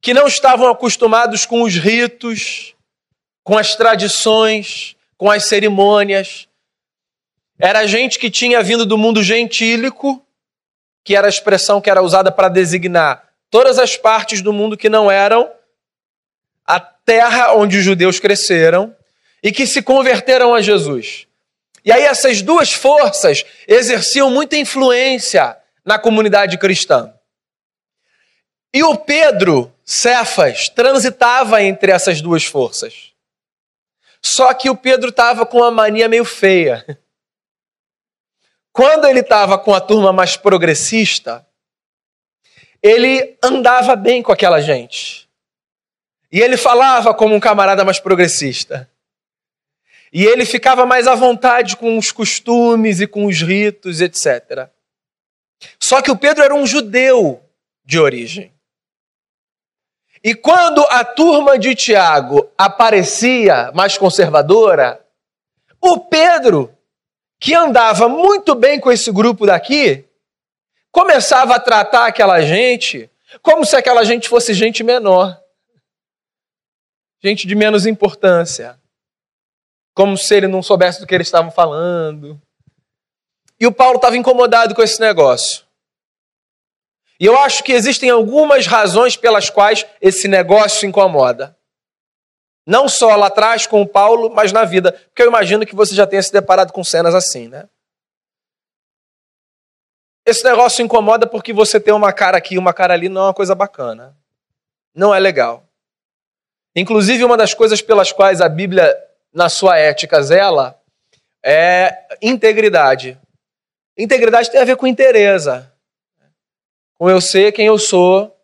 que 0.00 0.14
não 0.14 0.26
estavam 0.26 0.68
acostumados 0.68 1.44
com 1.44 1.62
os 1.62 1.76
ritos, 1.76 2.74
com 3.44 3.58
as 3.58 3.76
tradições, 3.76 4.96
com 5.16 5.30
as 5.30 5.44
cerimônias. 5.44 6.48
Era 7.58 7.86
gente 7.86 8.18
que 8.18 8.30
tinha 8.30 8.62
vindo 8.62 8.86
do 8.86 8.96
mundo 8.96 9.22
gentílico, 9.22 10.24
que 11.04 11.14
era 11.14 11.26
a 11.26 11.30
expressão 11.30 11.80
que 11.80 11.90
era 11.90 12.02
usada 12.02 12.32
para 12.32 12.48
designar 12.48 13.28
todas 13.50 13.78
as 13.78 13.98
partes 13.98 14.40
do 14.40 14.52
mundo 14.52 14.78
que 14.78 14.88
não 14.88 15.10
eram 15.10 15.52
a 16.66 16.80
terra 16.80 17.52
onde 17.52 17.76
os 17.76 17.84
judeus 17.84 18.18
cresceram 18.18 18.96
e 19.42 19.52
que 19.52 19.66
se 19.66 19.82
converteram 19.82 20.54
a 20.54 20.62
Jesus. 20.62 21.26
E 21.84 21.90
aí 21.90 22.02
essas 22.02 22.42
duas 22.42 22.72
forças 22.72 23.44
exerciam 23.66 24.30
muita 24.30 24.56
influência 24.56 25.56
na 25.84 25.98
comunidade 25.98 26.56
cristã. 26.58 27.12
E 28.72 28.82
o 28.82 28.96
Pedro, 28.96 29.72
Cefas, 29.84 30.68
transitava 30.68 31.62
entre 31.62 31.92
essas 31.92 32.20
duas 32.20 32.44
forças. 32.44 33.12
Só 34.22 34.54
que 34.54 34.70
o 34.70 34.76
Pedro 34.76 35.10
estava 35.10 35.44
com 35.44 35.58
uma 35.58 35.70
mania 35.70 36.08
meio 36.08 36.24
feia. 36.24 36.86
Quando 38.72 39.06
ele 39.06 39.20
estava 39.20 39.58
com 39.58 39.74
a 39.74 39.80
turma 39.80 40.12
mais 40.12 40.36
progressista, 40.36 41.46
ele 42.82 43.36
andava 43.42 43.94
bem 43.94 44.22
com 44.22 44.32
aquela 44.32 44.60
gente. 44.60 45.28
E 46.30 46.40
ele 46.40 46.56
falava 46.56 47.12
como 47.12 47.34
um 47.34 47.40
camarada 47.40 47.84
mais 47.84 48.00
progressista. 48.00 48.88
E 50.12 50.24
ele 50.24 50.44
ficava 50.44 50.84
mais 50.84 51.06
à 51.06 51.14
vontade 51.14 51.76
com 51.76 51.96
os 51.96 52.12
costumes 52.12 53.00
e 53.00 53.06
com 53.06 53.24
os 53.24 53.40
ritos, 53.40 54.00
etc. 54.00 54.68
Só 55.80 56.02
que 56.02 56.10
o 56.10 56.16
Pedro 56.16 56.44
era 56.44 56.54
um 56.54 56.66
judeu 56.66 57.42
de 57.84 57.98
origem. 57.98 58.52
E 60.22 60.34
quando 60.34 60.82
a 60.82 61.04
turma 61.04 61.58
de 61.58 61.74
Tiago 61.74 62.48
aparecia 62.56 63.72
mais 63.74 63.96
conservadora, 63.96 65.04
o 65.80 65.98
Pedro, 65.98 66.76
que 67.40 67.54
andava 67.54 68.08
muito 68.08 68.54
bem 68.54 68.78
com 68.78 68.92
esse 68.92 69.10
grupo 69.10 69.46
daqui, 69.46 70.04
começava 70.92 71.56
a 71.56 71.60
tratar 71.60 72.06
aquela 72.06 72.40
gente 72.42 73.10
como 73.40 73.64
se 73.64 73.74
aquela 73.74 74.04
gente 74.04 74.28
fosse 74.28 74.52
gente 74.52 74.84
menor, 74.84 75.40
gente 77.22 77.46
de 77.46 77.54
menos 77.54 77.86
importância, 77.86 78.78
como 79.94 80.16
se 80.16 80.34
ele 80.34 80.48
não 80.48 80.62
soubesse 80.62 81.00
do 81.00 81.06
que 81.06 81.14
eles 81.14 81.26
estavam 81.26 81.50
falando. 81.50 82.40
E 83.60 83.66
o 83.66 83.72
Paulo 83.72 83.96
estava 83.96 84.16
incomodado 84.16 84.74
com 84.74 84.82
esse 84.82 85.00
negócio. 85.00 85.64
E 87.20 87.26
eu 87.26 87.38
acho 87.38 87.62
que 87.62 87.72
existem 87.72 88.10
algumas 88.10 88.66
razões 88.66 89.16
pelas 89.16 89.48
quais 89.48 89.86
esse 90.00 90.26
negócio 90.26 90.88
incomoda. 90.88 91.56
Não 92.66 92.88
só 92.88 93.14
lá 93.16 93.26
atrás 93.26 93.66
com 93.66 93.82
o 93.82 93.86
Paulo, 93.86 94.30
mas 94.34 94.52
na 94.52 94.64
vida. 94.64 94.92
Porque 94.92 95.22
eu 95.22 95.28
imagino 95.28 95.66
que 95.66 95.74
você 95.74 95.94
já 95.94 96.06
tenha 96.06 96.22
se 96.22 96.32
deparado 96.32 96.72
com 96.72 96.82
cenas 96.82 97.14
assim, 97.14 97.48
né? 97.48 97.68
Esse 100.24 100.44
negócio 100.44 100.84
incomoda 100.84 101.26
porque 101.26 101.52
você 101.52 101.80
tem 101.80 101.92
uma 101.92 102.12
cara 102.12 102.38
aqui 102.38 102.54
e 102.54 102.58
uma 102.58 102.72
cara 102.72 102.94
ali, 102.94 103.08
não 103.08 103.22
é 103.22 103.24
uma 103.26 103.34
coisa 103.34 103.54
bacana. 103.54 104.16
Não 104.94 105.14
é 105.14 105.18
legal. 105.18 105.64
Inclusive, 106.74 107.24
uma 107.24 107.36
das 107.36 107.52
coisas 107.52 107.82
pelas 107.82 108.12
quais 108.12 108.40
a 108.40 108.48
Bíblia, 108.48 108.96
na 109.32 109.48
sua 109.48 109.78
ética, 109.78 110.22
zela 110.22 110.80
é 111.44 112.16
integridade. 112.20 113.18
Integridade 113.96 114.50
tem 114.50 114.60
a 114.60 114.64
ver 114.64 114.76
com 114.76 114.86
interesa. 114.86 115.72
Com 116.94 117.10
eu 117.10 117.20
ser 117.20 117.52
quem 117.52 117.66
eu 117.66 117.78
sou, 117.78 118.36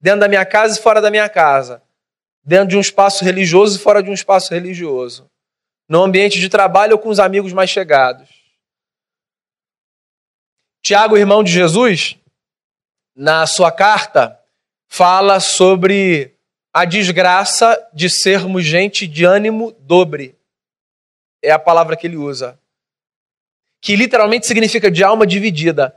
dentro 0.00 0.20
da 0.20 0.28
minha 0.28 0.44
casa 0.44 0.78
e 0.78 0.82
fora 0.82 1.00
da 1.00 1.10
minha 1.10 1.28
casa. 1.28 1.82
Dentro 2.42 2.68
de 2.68 2.76
um 2.76 2.80
espaço 2.80 3.24
religioso 3.24 3.78
e 3.78 3.80
fora 3.80 4.02
de 4.02 4.10
um 4.10 4.14
espaço 4.14 4.52
religioso. 4.52 5.30
No 5.88 6.02
ambiente 6.02 6.40
de 6.40 6.48
trabalho 6.48 6.92
ou 6.92 6.98
com 6.98 7.08
os 7.08 7.20
amigos 7.20 7.52
mais 7.52 7.70
chegados. 7.70 8.28
Tiago, 10.82 11.16
irmão 11.16 11.42
de 11.42 11.50
Jesus, 11.50 12.18
na 13.16 13.46
sua 13.46 13.72
carta, 13.72 14.38
fala 14.86 15.40
sobre 15.40 16.33
a 16.74 16.84
desgraça 16.84 17.80
de 17.94 18.10
sermos 18.10 18.64
gente 18.64 19.06
de 19.06 19.24
ânimo 19.24 19.72
dobre. 19.78 20.34
É 21.40 21.52
a 21.52 21.58
palavra 21.58 21.96
que 21.96 22.06
ele 22.06 22.16
usa 22.16 22.58
que 23.84 23.96
literalmente 23.96 24.46
significa 24.46 24.90
de 24.90 25.04
alma 25.04 25.26
dividida. 25.26 25.94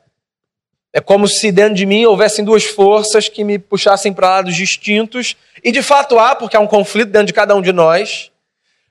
É 0.92 1.00
como 1.00 1.26
se 1.26 1.54
dentro 1.54 1.76
de 1.76 1.86
mim 1.86 2.06
houvessem 2.06 2.44
duas 2.44 2.66
forças 2.66 3.30
que 3.30 3.46
me 3.46 3.58
puxassem 3.58 4.12
para 4.12 4.30
lados 4.30 4.58
distintos. 4.58 5.38
E 5.64 5.72
de 5.72 5.82
fato 5.82 6.20
há, 6.20 6.36
porque 6.36 6.58
há 6.58 6.60
um 6.60 6.68
conflito 6.68 7.12
dentro 7.12 7.28
de 7.28 7.34
cada 7.34 7.56
um 7.56 7.62
de 7.62 7.72
nós. 7.72 8.30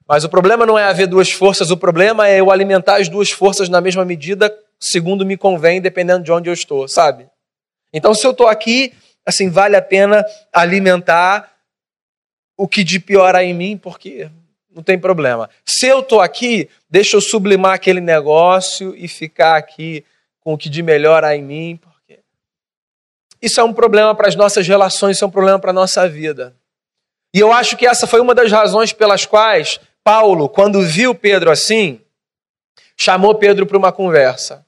Mas 0.08 0.24
o 0.24 0.30
problema 0.30 0.64
não 0.64 0.78
é 0.78 0.84
haver 0.84 1.06
duas 1.06 1.30
forças, 1.30 1.70
o 1.70 1.76
problema 1.76 2.26
é 2.26 2.40
eu 2.40 2.50
alimentar 2.50 2.96
as 2.96 3.06
duas 3.06 3.30
forças 3.30 3.68
na 3.68 3.82
mesma 3.82 4.02
medida, 4.02 4.56
segundo 4.80 5.26
me 5.26 5.36
convém, 5.36 5.78
dependendo 5.78 6.24
de 6.24 6.32
onde 6.32 6.48
eu 6.48 6.54
estou, 6.54 6.88
sabe? 6.88 7.26
Então, 7.92 8.14
se 8.14 8.26
eu 8.26 8.30
estou 8.30 8.46
aqui, 8.46 8.94
assim, 9.26 9.50
vale 9.50 9.76
a 9.76 9.82
pena 9.82 10.24
alimentar 10.50 11.55
o 12.56 12.66
que 12.66 12.82
de 12.82 12.98
pior 12.98 13.34
há 13.34 13.44
em 13.44 13.52
mim, 13.52 13.76
porque 13.76 14.30
não 14.74 14.82
tem 14.82 14.98
problema. 14.98 15.48
Se 15.64 15.86
eu 15.86 16.00
estou 16.00 16.20
aqui, 16.20 16.68
deixa 16.88 17.16
eu 17.16 17.20
sublimar 17.20 17.74
aquele 17.74 18.00
negócio 18.00 18.94
e 18.96 19.08
ficar 19.08 19.56
aqui 19.56 20.04
com 20.40 20.54
o 20.54 20.58
que 20.58 20.68
de 20.68 20.82
melhor 20.82 21.24
há 21.24 21.34
em 21.34 21.42
mim, 21.42 21.76
porque 21.76 22.20
isso 23.40 23.60
é 23.60 23.64
um 23.64 23.72
problema 23.72 24.14
para 24.14 24.28
as 24.28 24.36
nossas 24.36 24.66
relações, 24.66 25.16
isso 25.16 25.24
é 25.24 25.28
um 25.28 25.30
problema 25.30 25.58
para 25.58 25.70
a 25.70 25.74
nossa 25.74 26.08
vida. 26.08 26.54
E 27.34 27.40
eu 27.40 27.52
acho 27.52 27.76
que 27.76 27.86
essa 27.86 28.06
foi 28.06 28.20
uma 28.20 28.34
das 28.34 28.50
razões 28.50 28.92
pelas 28.92 29.26
quais 29.26 29.80
Paulo, 30.04 30.48
quando 30.48 30.82
viu 30.82 31.14
Pedro 31.14 31.50
assim, 31.50 32.00
chamou 32.96 33.34
Pedro 33.34 33.66
para 33.66 33.76
uma 33.76 33.92
conversa. 33.92 34.64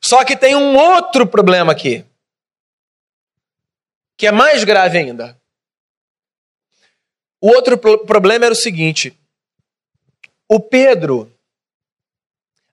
Só 0.00 0.24
que 0.24 0.36
tem 0.36 0.54
um 0.54 0.76
outro 0.76 1.26
problema 1.26 1.72
aqui, 1.72 2.04
que 4.16 4.26
é 4.26 4.32
mais 4.32 4.62
grave 4.62 4.98
ainda. 4.98 5.40
O 7.40 7.48
outro 7.48 7.78
problema 7.78 8.46
era 8.46 8.52
o 8.52 8.56
seguinte: 8.56 9.18
o 10.48 10.60
Pedro, 10.60 11.32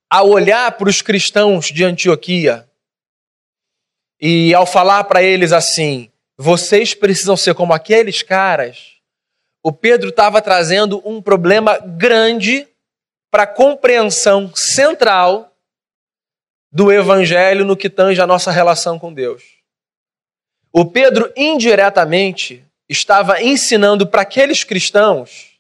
ao 0.10 0.30
olhar 0.30 0.72
para 0.78 0.90
os 0.90 1.02
cristãos 1.02 1.68
de 1.68 1.84
Antioquia 1.84 2.68
e 4.20 4.54
ao 4.54 4.66
falar 4.66 5.04
para 5.06 5.22
eles 5.22 5.52
assim, 5.52 6.10
vocês 6.38 6.94
precisam 6.94 7.36
ser 7.36 7.54
como 7.56 7.74
aqueles 7.74 8.22
caras, 8.22 8.94
o 9.62 9.72
Pedro 9.72 10.10
estava 10.10 10.42
trazendo 10.42 11.02
um 11.08 11.22
problema 11.22 11.78
grande 11.80 12.68
para 13.32 13.44
a 13.44 13.48
compreensão 13.48 14.54
central 14.56 15.56
do 16.72 16.92
evangelho 16.92 17.66
no 17.66 17.78
que 17.78 17.90
tange 17.90 18.22
a 18.22 18.28
nossa 18.28 18.52
relação 18.52 19.00
com 19.00 19.14
Deus. 19.14 19.44
O 20.72 20.86
Pedro 20.86 21.32
indiretamente 21.36 22.66
estava 22.94 23.42
ensinando 23.42 24.08
para 24.08 24.22
aqueles 24.22 24.64
cristãos 24.64 25.58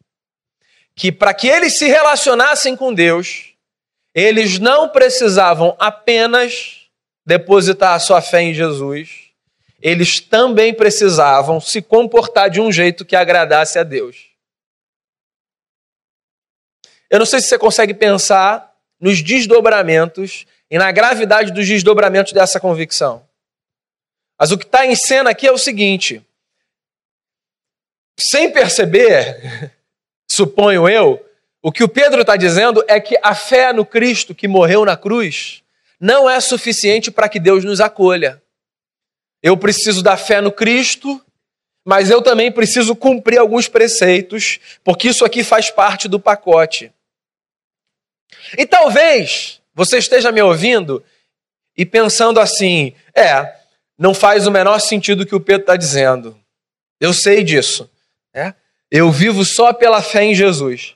que 0.96 1.12
para 1.12 1.34
que 1.34 1.48
eles 1.48 1.78
se 1.78 1.88
relacionassem 1.88 2.76
com 2.76 2.94
Deus, 2.94 3.56
eles 4.14 4.60
não 4.60 4.88
precisavam 4.90 5.76
apenas 5.80 6.88
depositar 7.26 7.94
a 7.94 8.00
sua 8.00 8.22
fé 8.22 8.42
em 8.42 8.54
Jesus, 8.54 9.32
eles 9.82 10.20
também 10.20 10.74
precisavam 10.74 11.60
se 11.60 11.82
comportar 11.82 12.50
de 12.50 12.62
um 12.62 12.72
jeito 12.72 13.04
que 13.04 13.16
agradasse 13.16 13.80
a 13.80 13.84
Deus. 13.84 14.28
Eu 17.10 17.20
não 17.20 17.26
sei 17.26 17.42
se 17.42 17.48
você 17.48 17.58
consegue 17.58 17.94
pensar 17.94 18.72
nos 19.00 19.22
desdobramentos 19.22 20.46
e 20.70 20.78
na 20.78 20.92
gravidade 20.92 21.52
dos 21.52 21.68
desdobramentos 21.68 22.34
dessa 22.34 22.60
convicção. 22.60 23.28
Mas 24.40 24.52
o 24.52 24.58
que 24.58 24.66
está 24.66 24.86
em 24.86 24.96
cena 24.96 25.30
aqui 25.32 25.48
é 25.48 25.52
o 25.52 25.58
seguinte: 25.58 26.26
sem 28.20 28.52
perceber, 28.52 29.72
suponho 30.30 30.88
eu, 30.88 31.24
o 31.62 31.72
que 31.72 31.84
o 31.84 31.90
Pedro 31.90 32.22
está 32.22 32.36
dizendo 32.36 32.84
é 32.88 33.00
que 33.00 33.18
a 33.24 33.34
fé 33.34 33.72
no 33.72 33.86
Cristo 33.86 34.36
que 34.36 34.48
morreu 34.48 34.84
na 34.84 34.98
cruz 34.98 35.64
não 36.00 36.30
é 36.30 36.42
suficiente 36.42 37.10
para 37.10 37.30
que 37.30 37.40
Deus 37.40 37.64
nos 37.64 37.80
acolha. 37.80 38.42
Eu 39.42 39.56
preciso 39.56 40.04
da 40.04 40.18
fé 40.18 40.42
no 40.42 40.52
Cristo, 40.52 41.24
mas 41.86 42.10
eu 42.10 42.22
também 42.22 42.52
preciso 42.52 42.96
cumprir 42.96 43.38
alguns 43.38 43.70
preceitos, 43.70 44.60
porque 44.84 45.08
isso 45.08 45.24
aqui 45.24 45.44
faz 45.44 45.70
parte 45.70 46.10
do 46.10 46.20
pacote. 46.20 46.92
E 48.58 48.66
talvez 48.66 49.62
você 49.74 49.98
esteja 49.98 50.32
me 50.32 50.42
ouvindo 50.42 51.04
e 51.78 51.86
pensando 51.86 52.40
assim: 52.40 52.94
é, 53.16 53.56
não 53.98 54.14
faz 54.14 54.46
o 54.46 54.52
menor 54.52 54.80
sentido 54.80 55.22
o 55.22 55.26
que 55.26 55.36
o 55.36 55.42
Pedro 55.42 55.62
está 55.62 55.76
dizendo. 55.78 56.38
Eu 57.00 57.14
sei 57.14 57.44
disso. 57.44 57.90
Eu 58.96 59.12
vivo 59.12 59.44
só 59.44 59.74
pela 59.74 60.04
fé 60.04 60.24
em 60.24 60.36
Jesus. 60.36 60.96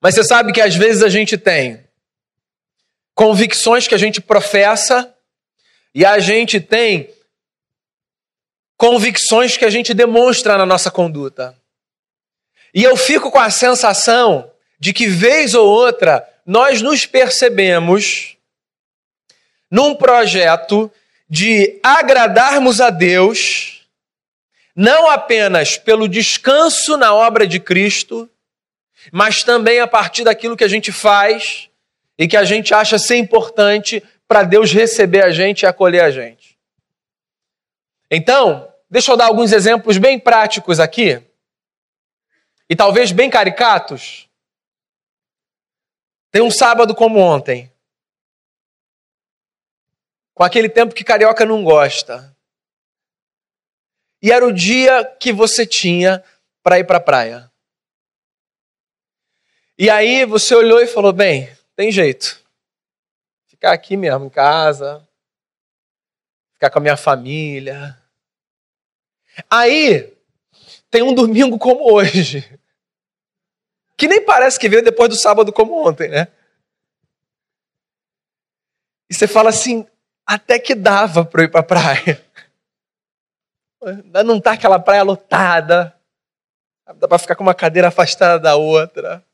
Mas 0.00 0.14
você 0.14 0.24
sabe 0.24 0.50
que 0.50 0.62
às 0.62 0.74
vezes 0.74 1.02
a 1.02 1.10
gente 1.10 1.36
tem 1.36 1.86
convicções 3.14 3.86
que 3.86 3.94
a 3.94 3.98
gente 3.98 4.18
professa 4.18 5.14
e 5.94 6.06
a 6.06 6.18
gente 6.18 6.58
tem 6.58 7.12
convicções 8.78 9.58
que 9.58 9.66
a 9.66 9.70
gente 9.70 9.92
demonstra 9.92 10.56
na 10.56 10.64
nossa 10.64 10.90
conduta. 10.90 11.54
E 12.72 12.82
eu 12.82 12.96
fico 12.96 13.30
com 13.30 13.38
a 13.38 13.50
sensação 13.50 14.50
de 14.80 14.94
que, 14.94 15.06
vez 15.06 15.52
ou 15.52 15.68
outra, 15.68 16.26
nós 16.46 16.80
nos 16.80 17.04
percebemos 17.04 18.38
num 19.70 19.94
projeto 19.94 20.90
de 21.28 21.78
agradarmos 21.82 22.80
a 22.80 22.88
Deus, 22.88 23.81
não 24.74 25.10
apenas 25.10 25.76
pelo 25.76 26.08
descanso 26.08 26.96
na 26.96 27.14
obra 27.14 27.46
de 27.46 27.60
Cristo, 27.60 28.28
mas 29.12 29.42
também 29.42 29.80
a 29.80 29.86
partir 29.86 30.24
daquilo 30.24 30.56
que 30.56 30.64
a 30.64 30.68
gente 30.68 30.92
faz 30.92 31.68
e 32.18 32.28
que 32.28 32.36
a 32.36 32.44
gente 32.44 32.72
acha 32.72 32.98
ser 32.98 33.16
importante 33.16 34.02
para 34.26 34.42
Deus 34.42 34.72
receber 34.72 35.24
a 35.24 35.30
gente 35.30 35.62
e 35.62 35.66
acolher 35.66 36.02
a 36.02 36.10
gente. 36.10 36.58
Então, 38.10 38.72
deixa 38.88 39.12
eu 39.12 39.16
dar 39.16 39.26
alguns 39.26 39.52
exemplos 39.52 39.98
bem 39.98 40.18
práticos 40.18 40.78
aqui, 40.78 41.22
e 42.68 42.76
talvez 42.76 43.12
bem 43.12 43.28
caricatos, 43.28 44.28
tem 46.30 46.40
um 46.40 46.50
sábado 46.50 46.94
como 46.94 47.18
ontem. 47.18 47.70
Com 50.32 50.42
aquele 50.42 50.70
tempo 50.70 50.94
que 50.94 51.04
carioca 51.04 51.44
não 51.44 51.62
gosta. 51.62 52.34
E 54.22 54.30
era 54.30 54.46
o 54.46 54.52
dia 54.52 55.04
que 55.18 55.32
você 55.32 55.66
tinha 55.66 56.22
para 56.62 56.78
ir 56.78 56.84
para 56.84 56.98
a 56.98 57.00
praia. 57.00 57.50
E 59.76 59.90
aí 59.90 60.24
você 60.24 60.54
olhou 60.54 60.80
e 60.80 60.86
falou: 60.86 61.12
bem, 61.12 61.50
tem 61.74 61.90
jeito. 61.90 62.40
Ficar 63.48 63.72
aqui 63.72 63.96
mesmo, 63.96 64.26
em 64.26 64.30
casa. 64.30 65.06
Ficar 66.54 66.70
com 66.70 66.78
a 66.78 66.82
minha 66.82 66.96
família. 66.96 67.98
Aí, 69.50 70.12
tem 70.90 71.02
um 71.02 71.14
domingo 71.14 71.58
como 71.58 71.92
hoje 71.92 72.58
que 74.02 74.08
nem 74.08 74.24
parece 74.24 74.58
que 74.58 74.68
veio 74.68 74.82
depois 74.82 75.08
do 75.08 75.14
sábado 75.14 75.52
como 75.52 75.88
ontem, 75.88 76.08
né? 76.08 76.26
E 79.08 79.14
você 79.14 79.28
fala 79.28 79.50
assim, 79.50 79.86
até 80.26 80.58
que 80.58 80.74
dava 80.74 81.24
para 81.24 81.44
ir 81.44 81.48
para 81.48 81.60
a 81.60 81.62
praia. 81.62 82.20
Não 84.24 84.40
tá 84.40 84.52
aquela 84.52 84.78
praia 84.78 85.02
lotada. 85.02 85.96
Dá 86.96 87.08
para 87.08 87.18
ficar 87.18 87.34
com 87.34 87.42
uma 87.42 87.54
cadeira 87.54 87.88
afastada 87.88 88.38
da 88.38 88.56
outra. 88.56 89.24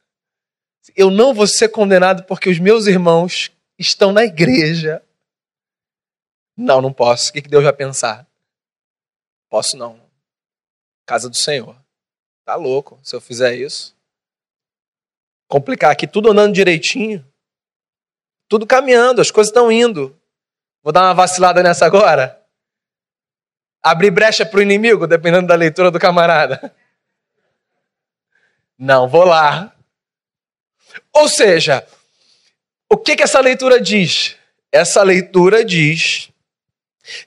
Eu 0.96 1.10
não 1.10 1.34
vou 1.34 1.46
ser 1.46 1.68
condenado 1.68 2.24
porque 2.24 2.48
os 2.48 2.58
meus 2.58 2.86
irmãos 2.86 3.50
estão 3.78 4.12
na 4.12 4.24
igreja. 4.24 5.02
Não, 6.56 6.80
não 6.80 6.92
posso. 6.92 7.30
O 7.30 7.32
que 7.32 7.40
Deus 7.42 7.64
vai 7.64 7.72
pensar? 7.72 8.26
Posso 9.48 9.76
não. 9.76 10.00
Casa 11.06 11.28
do 11.28 11.36
Senhor. 11.36 11.76
Tá 12.44 12.54
louco 12.54 12.98
se 13.02 13.14
eu 13.14 13.20
fizer 13.20 13.54
isso 13.54 13.98
complicar 15.48 15.90
aqui, 15.90 16.06
tudo 16.06 16.30
andando 16.30 16.52
direitinho, 16.52 17.26
tudo 18.48 18.66
caminhando, 18.66 19.20
as 19.20 19.30
coisas 19.30 19.50
estão 19.50 19.72
indo. 19.72 20.14
Vou 20.82 20.92
dar 20.92 21.02
uma 21.04 21.14
vacilada 21.14 21.62
nessa 21.62 21.86
agora? 21.86 22.37
Abrir 23.90 24.10
brecha 24.10 24.44
para 24.44 24.58
o 24.58 24.62
inimigo, 24.62 25.06
dependendo 25.06 25.46
da 25.46 25.54
leitura 25.54 25.90
do 25.90 25.98
camarada. 25.98 26.74
Não, 28.78 29.08
vou 29.08 29.24
lá. 29.24 29.74
Ou 31.12 31.26
seja, 31.26 31.86
o 32.90 32.96
que, 32.96 33.16
que 33.16 33.22
essa 33.22 33.40
leitura 33.40 33.80
diz? 33.80 34.36
Essa 34.70 35.02
leitura 35.02 35.64
diz 35.64 36.30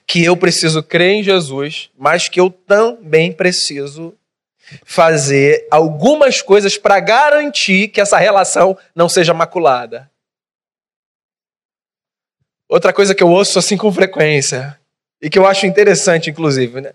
que 0.06 0.24
eu 0.24 0.36
preciso 0.36 0.82
crer 0.84 1.14
em 1.14 1.22
Jesus, 1.22 1.90
mas 1.98 2.28
que 2.28 2.38
eu 2.38 2.48
também 2.48 3.32
preciso 3.32 4.16
fazer 4.84 5.66
algumas 5.68 6.40
coisas 6.40 6.78
para 6.78 7.00
garantir 7.00 7.88
que 7.88 8.00
essa 8.00 8.18
relação 8.18 8.78
não 8.94 9.08
seja 9.08 9.34
maculada. 9.34 10.08
Outra 12.68 12.92
coisa 12.92 13.14
que 13.14 13.22
eu 13.22 13.28
ouço 13.28 13.58
assim 13.58 13.76
com 13.76 13.92
frequência, 13.92 14.80
e 15.22 15.30
que 15.30 15.38
eu 15.38 15.46
acho 15.46 15.66
interessante, 15.66 16.30
inclusive, 16.30 16.80
né? 16.80 16.92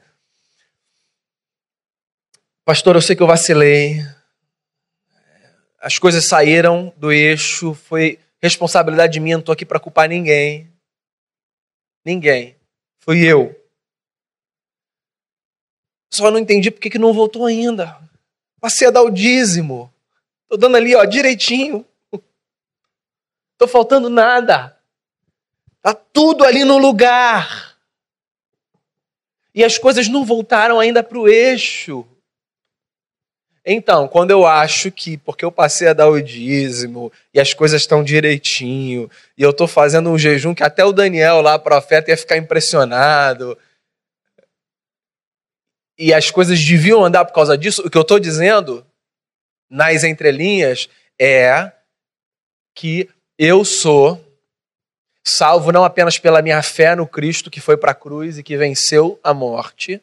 Pastor, 2.65 2.95
eu 2.95 3.01
sei 3.01 3.15
que 3.15 3.23
eu 3.23 3.27
vacilei. 3.27 4.01
As 5.79 5.97
coisas 5.97 6.27
saíram 6.27 6.93
do 6.97 7.09
eixo, 7.09 7.73
foi 7.73 8.19
responsabilidade 8.41 9.21
minha, 9.21 9.37
não 9.37 9.39
estou 9.39 9.53
aqui 9.53 9.65
para 9.65 9.79
culpar 9.79 10.09
ninguém. 10.09 10.69
Ninguém. 12.03 12.57
Fui 12.99 13.23
eu. 13.23 13.55
Só 16.13 16.29
não 16.29 16.39
entendi 16.39 16.69
porque 16.69 16.89
que 16.89 16.99
não 16.99 17.13
voltou 17.13 17.45
ainda. 17.45 17.97
Passei 18.59 18.89
a 18.89 18.91
dar 18.91 19.03
o 19.03 19.09
dízimo. 19.09 19.93
Estou 20.43 20.57
dando 20.57 20.75
ali, 20.75 20.93
ó, 20.93 21.05
direitinho. 21.05 21.85
Estou 23.53 23.69
faltando 23.69 24.09
nada. 24.09 24.77
Está 25.77 25.93
tudo 25.93 26.43
ali 26.43 26.65
no 26.65 26.77
lugar. 26.77 27.66
E 29.57 29.63
as 29.63 29.75
coisas 29.75 30.07
não 30.07 30.23
voltaram 30.23 30.79
ainda 30.79 31.01
para 31.01 31.17
o 31.17 31.27
eixo. 31.27 32.05
Então, 33.65 34.07
quando 34.07 34.29
eu 34.29 34.45
acho 34.45 34.91
que, 34.91 35.17
porque 35.17 35.43
eu 35.43 35.51
passei 35.51 35.87
a 35.87 35.93
dar 35.93 36.09
o 36.09 36.21
dízimo, 36.21 37.11
e 37.33 37.39
as 37.39 37.55
coisas 37.55 37.81
estão 37.81 38.03
direitinho, 38.03 39.09
e 39.35 39.41
eu 39.41 39.49
estou 39.49 39.67
fazendo 39.67 40.11
um 40.11 40.17
jejum 40.17 40.53
que 40.53 40.61
até 40.61 40.85
o 40.85 40.93
Daniel 40.93 41.41
lá, 41.41 41.57
profeta, 41.57 42.11
ia 42.11 42.17
ficar 42.17 42.37
impressionado, 42.37 43.57
e 45.97 46.13
as 46.13 46.29
coisas 46.29 46.63
deviam 46.63 47.03
andar 47.03 47.25
por 47.25 47.33
causa 47.33 47.57
disso, 47.57 47.81
o 47.83 47.89
que 47.89 47.97
eu 47.97 48.03
estou 48.03 48.19
dizendo 48.19 48.85
nas 49.67 50.03
entrelinhas 50.03 50.87
é 51.19 51.71
que 52.75 53.09
eu 53.39 53.65
sou 53.65 54.23
salvo 55.29 55.71
não 55.71 55.83
apenas 55.83 56.17
pela 56.17 56.41
minha 56.41 56.61
fé 56.63 56.95
no 56.95 57.05
Cristo 57.05 57.51
que 57.51 57.59
foi 57.59 57.75
para 57.75 57.91
a 57.91 57.95
cruz 57.95 58.37
e 58.37 58.43
que 58.43 58.57
venceu 58.57 59.19
a 59.23 59.33
morte 59.33 60.01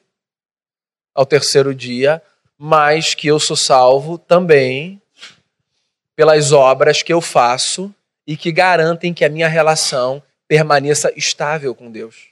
ao 1.14 1.24
terceiro 1.24 1.74
dia, 1.74 2.22
mas 2.58 3.14
que 3.14 3.28
eu 3.28 3.40
sou 3.40 3.56
salvo 3.56 4.18
também 4.18 5.00
pelas 6.14 6.52
obras 6.52 7.02
que 7.02 7.12
eu 7.12 7.20
faço 7.20 7.94
e 8.26 8.37
que 8.37 8.52
garantem 8.52 9.14
que 9.14 9.24
a 9.24 9.28
minha 9.28 9.48
relação 9.48 10.22
permaneça 10.46 11.12
estável 11.16 11.74
com 11.74 11.90
Deus. 11.90 12.28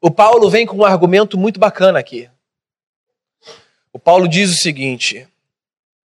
O 0.00 0.10
Paulo 0.10 0.50
vem 0.50 0.66
com 0.66 0.78
um 0.78 0.84
argumento 0.84 1.38
muito 1.38 1.58
bacana 1.58 1.98
aqui. 1.98 2.28
O 3.92 3.98
Paulo 3.98 4.28
diz 4.28 4.50
o 4.50 4.60
seguinte: 4.60 5.26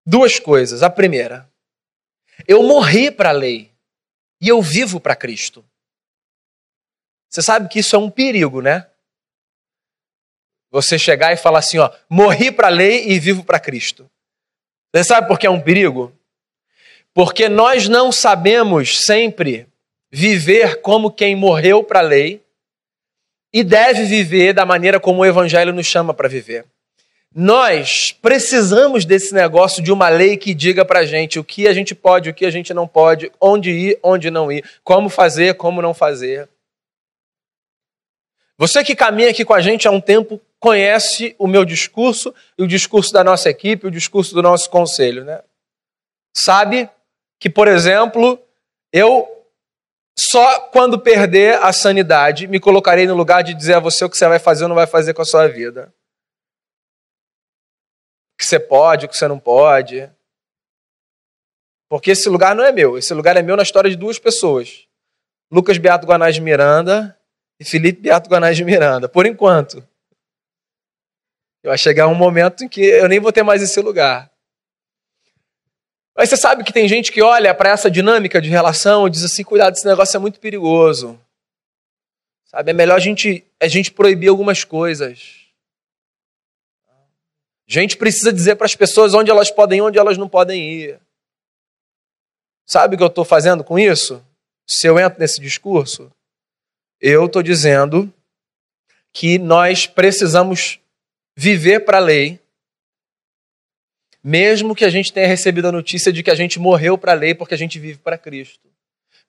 duas 0.05 0.39
coisas. 0.39 0.81
A 0.81 0.89
primeira, 0.89 1.47
eu 2.47 2.63
morri 2.63 3.11
para 3.11 3.29
a 3.29 3.33
lei 3.33 3.74
e 4.45 4.47
eu 4.47 4.61
vivo 4.61 4.99
para 4.99 5.15
Cristo. 5.15 5.65
Você 7.27 7.41
sabe 7.41 7.67
que 7.67 7.79
isso 7.79 7.95
é 7.95 7.99
um 7.99 8.11
perigo, 8.11 8.61
né? 8.61 8.85
Você 10.69 10.99
chegar 10.99 11.33
e 11.33 11.37
falar 11.37 11.59
assim, 11.59 11.79
ó, 11.79 11.91
morri 12.07 12.51
para 12.51 12.67
a 12.67 12.69
lei 12.69 13.07
e 13.09 13.19
vivo 13.19 13.43
para 13.43 13.59
Cristo. 13.59 14.07
Você 14.93 15.03
sabe 15.03 15.27
por 15.27 15.39
que 15.39 15.47
é 15.47 15.49
um 15.49 15.59
perigo? 15.59 16.13
Porque 17.11 17.49
nós 17.49 17.89
não 17.89 18.11
sabemos 18.11 18.99
sempre 18.99 19.67
viver 20.11 20.79
como 20.79 21.11
quem 21.11 21.35
morreu 21.35 21.83
para 21.83 21.99
a 21.99 22.03
lei 22.03 22.45
e 23.51 23.63
deve 23.63 24.05
viver 24.05 24.53
da 24.53 24.63
maneira 24.63 24.99
como 24.99 25.21
o 25.21 25.25
Evangelho 25.25 25.73
nos 25.73 25.87
chama 25.87 26.13
para 26.13 26.29
viver. 26.29 26.67
Nós 27.37 28.13
precisamos 28.13 29.03
desse 29.03 29.33
negócio 29.33 29.83
de 29.83 29.91
uma 29.91 30.07
lei 30.07 30.37
que 30.37 30.53
diga 30.53 30.85
para 30.85 30.99
a 30.99 31.05
gente 31.05 31.37
o 31.37 31.43
que 31.43 31.67
a 31.67 31.73
gente 31.73 31.93
pode, 31.93 32.29
o 32.29 32.33
que 32.33 32.45
a 32.45 32.49
gente 32.49 32.73
não 32.73 32.87
pode, 32.87 33.29
onde 33.41 33.71
ir, 33.71 33.99
onde 34.01 34.31
não 34.31 34.49
ir, 34.49 34.63
como 34.85 35.09
fazer, 35.09 35.55
como 35.55 35.81
não 35.81 35.93
fazer. 35.93 36.47
Você 38.57 38.85
que 38.85 38.95
caminha 38.95 39.31
aqui 39.31 39.43
com 39.43 39.53
a 39.53 39.59
gente 39.59 39.85
há 39.85 39.91
um 39.91 39.99
tempo 39.99 40.39
conhece 40.61 41.35
o 41.37 41.45
meu 41.45 41.65
discurso 41.65 42.33
e 42.57 42.63
o 42.63 42.67
discurso 42.67 43.11
da 43.11 43.21
nossa 43.21 43.49
equipe, 43.49 43.85
o 43.85 43.91
discurso 43.91 44.33
do 44.33 44.41
nosso 44.41 44.69
conselho, 44.69 45.25
né? 45.25 45.41
Sabe 46.33 46.89
que, 47.37 47.49
por 47.49 47.67
exemplo, 47.67 48.39
eu 48.93 49.27
só 50.17 50.61
quando 50.71 50.97
perder 50.97 51.61
a 51.61 51.73
sanidade 51.73 52.47
me 52.47 52.61
colocarei 52.61 53.05
no 53.05 53.13
lugar 53.13 53.43
de 53.43 53.53
dizer 53.53 53.73
a 53.73 53.79
você 53.81 54.05
o 54.05 54.09
que 54.09 54.17
você 54.17 54.25
vai 54.25 54.39
fazer 54.39 54.63
ou 54.63 54.69
não 54.69 54.75
vai 54.75 54.87
fazer 54.87 55.13
com 55.13 55.21
a 55.21 55.25
sua 55.25 55.49
vida. 55.49 55.93
Que 58.45 58.49
você 58.49 58.59
pode, 58.59 59.07
o 59.07 59.09
que 59.09 59.17
você 59.17 59.27
não 59.27 59.39
pode. 59.39 60.07
Porque 61.89 62.11
esse 62.11 62.29
lugar 62.29 62.55
não 62.55 62.63
é 62.63 62.71
meu, 62.71 62.95
esse 62.95 63.11
lugar 63.11 63.35
é 63.35 63.41
meu 63.41 63.57
na 63.57 63.63
história 63.63 63.89
de 63.89 63.95
duas 63.95 64.19
pessoas. 64.19 64.85
Lucas 65.51 65.79
Beato 65.79 66.05
Guanais 66.05 66.35
de 66.35 66.41
Miranda 66.41 67.17
e 67.59 67.65
Felipe 67.65 68.01
Beato 68.01 68.29
Guanais 68.29 68.55
de 68.55 68.63
Miranda, 68.63 69.09
por 69.09 69.25
enquanto. 69.25 69.83
Vai 71.63 71.75
chegar 71.75 72.07
um 72.07 72.13
momento 72.13 72.63
em 72.63 72.67
que 72.67 72.81
eu 72.81 73.09
nem 73.09 73.19
vou 73.19 73.31
ter 73.31 73.41
mais 73.41 73.63
esse 73.63 73.81
lugar. 73.81 74.31
Mas 76.15 76.29
você 76.29 76.37
sabe 76.37 76.63
que 76.63 76.71
tem 76.71 76.87
gente 76.87 77.11
que 77.11 77.23
olha 77.23 77.51
para 77.55 77.71
essa 77.71 77.89
dinâmica 77.89 78.39
de 78.39 78.49
relação 78.49 79.07
e 79.07 79.09
diz 79.09 79.23
assim: 79.23 79.43
cuidado, 79.43 79.73
esse 79.73 79.87
negócio 79.87 80.15
é 80.15 80.19
muito 80.19 80.39
perigoso. 80.39 81.19
Sabe, 82.45 82.69
é 82.69 82.73
melhor 82.75 82.97
a 82.97 82.99
gente, 82.99 83.43
a 83.59 83.67
gente 83.67 83.91
proibir 83.91 84.27
algumas 84.27 84.63
coisas. 84.63 85.44
A 87.67 87.71
gente 87.71 87.97
precisa 87.97 88.31
dizer 88.31 88.55
para 88.55 88.65
as 88.65 88.75
pessoas 88.75 89.13
onde 89.13 89.31
elas 89.31 89.49
podem 89.49 89.79
ir, 89.79 89.81
onde 89.81 89.97
elas 89.97 90.17
não 90.17 90.29
podem 90.29 90.71
ir. 90.71 90.99
Sabe 92.65 92.95
o 92.95 92.97
que 92.97 93.03
eu 93.03 93.07
estou 93.07 93.25
fazendo 93.25 93.63
com 93.63 93.77
isso? 93.77 94.23
Se 94.67 94.87
eu 94.87 94.99
entro 94.99 95.19
nesse 95.19 95.39
discurso, 95.39 96.11
eu 96.99 97.25
estou 97.25 97.43
dizendo 97.43 98.11
que 99.13 99.37
nós 99.37 99.85
precisamos 99.85 100.79
viver 101.37 101.81
para 101.81 101.97
a 101.97 102.01
lei 102.01 102.39
mesmo 104.25 104.73
que 104.73 104.83
a 104.83 104.89
gente 104.89 105.13
tenha 105.13 105.27
recebido 105.27 105.67
a 105.67 105.71
notícia 105.71 106.11
de 106.11 106.23
que 106.23 106.31
a 106.31 106.35
gente 106.35 106.57
morreu 106.57 106.97
para 106.97 107.11
a 107.11 107.15
lei 107.15 107.35
porque 107.35 107.53
a 107.53 107.57
gente 107.57 107.77
vive 107.77 107.99
para 107.99 108.17
Cristo. 108.17 108.67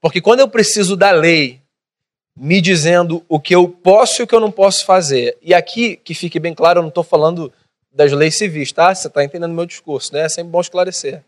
Porque 0.00 0.22
quando 0.22 0.40
eu 0.40 0.48
preciso 0.48 0.96
da 0.96 1.10
lei 1.10 1.60
me 2.34 2.62
dizendo 2.62 3.22
o 3.28 3.38
que 3.38 3.54
eu 3.54 3.68
posso 3.68 4.22
e 4.22 4.24
o 4.24 4.26
que 4.26 4.34
eu 4.34 4.40
não 4.40 4.50
posso 4.50 4.86
fazer, 4.86 5.36
e 5.42 5.52
aqui, 5.52 5.96
que 5.96 6.14
fique 6.14 6.40
bem 6.40 6.54
claro, 6.54 6.78
eu 6.78 6.82
não 6.82 6.88
estou 6.88 7.04
falando 7.04 7.52
das 7.96 8.12
leis 8.12 8.36
civis, 8.36 8.70
tá? 8.70 8.94
Você 8.94 9.08
está 9.08 9.24
entendendo 9.24 9.54
meu 9.54 9.64
discurso, 9.64 10.12
né? 10.12 10.20
É 10.20 10.28
sempre 10.28 10.52
bom 10.52 10.60
esclarecer. 10.60 11.24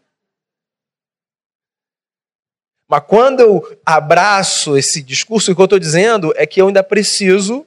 Mas 2.87 3.02
quando 3.07 3.40
eu 3.40 3.78
abraço 3.85 4.76
esse 4.76 5.02
discurso, 5.02 5.50
o 5.50 5.54
que 5.54 5.61
eu 5.61 5.64
estou 5.64 5.78
dizendo 5.78 6.33
é 6.37 6.46
que 6.46 6.61
eu 6.61 6.68
ainda 6.68 6.83
preciso 6.83 7.66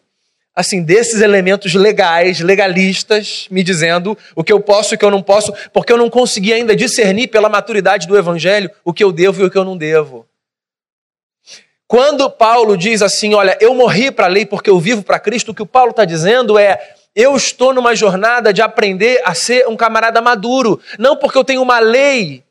assim, 0.54 0.84
desses 0.84 1.22
elementos 1.22 1.74
legais, 1.74 2.42
legalistas, 2.42 3.48
me 3.50 3.64
dizendo 3.64 4.18
o 4.36 4.44
que 4.44 4.52
eu 4.52 4.60
posso 4.60 4.94
e 4.94 4.96
o 4.96 4.98
que 4.98 5.06
eu 5.06 5.10
não 5.10 5.24
posso, 5.24 5.54
porque 5.72 5.94
eu 5.94 5.98
não 5.98 6.10
consegui 6.10 6.52
ainda 6.52 6.76
discernir 6.76 7.30
pela 7.30 7.48
maturidade 7.48 8.06
do 8.06 8.18
evangelho 8.18 8.70
o 8.84 8.94
que 8.94 9.04
eu 9.04 9.14
devo 9.14 9.42
e 9.42 9.46
o 9.46 9.50
que 9.50 9.58
eu 9.58 9.64
não 9.64 9.78
devo. 9.78 10.28
Quando 11.88 12.30
Paulo 12.30 12.78
diz 12.78 13.02
assim, 13.02 13.34
olha, 13.34 13.58
eu 13.62 13.74
morri 13.74 14.12
para 14.12 14.26
a 14.26 14.30
lei 14.30 14.46
porque 14.46 14.70
eu 14.70 14.80
vivo 14.80 15.04
para 15.04 15.20
Cristo, 15.20 15.52
o 15.52 15.56
que 15.56 15.62
o 15.62 15.66
Paulo 15.66 15.92
está 15.92 16.04
dizendo 16.06 16.60
é, 16.60 16.96
eu 17.16 17.36
estou 17.36 17.74
numa 17.74 17.96
jornada 17.96 18.54
de 18.54 18.62
aprender 18.62 19.22
a 19.26 19.34
ser 19.34 19.68
um 19.68 19.76
camarada 19.76 20.22
maduro, 20.22 20.80
não 20.98 21.16
porque 21.16 21.38
eu 21.38 21.44
tenho 21.44 21.62
uma 21.62 21.80
lei 21.80 22.44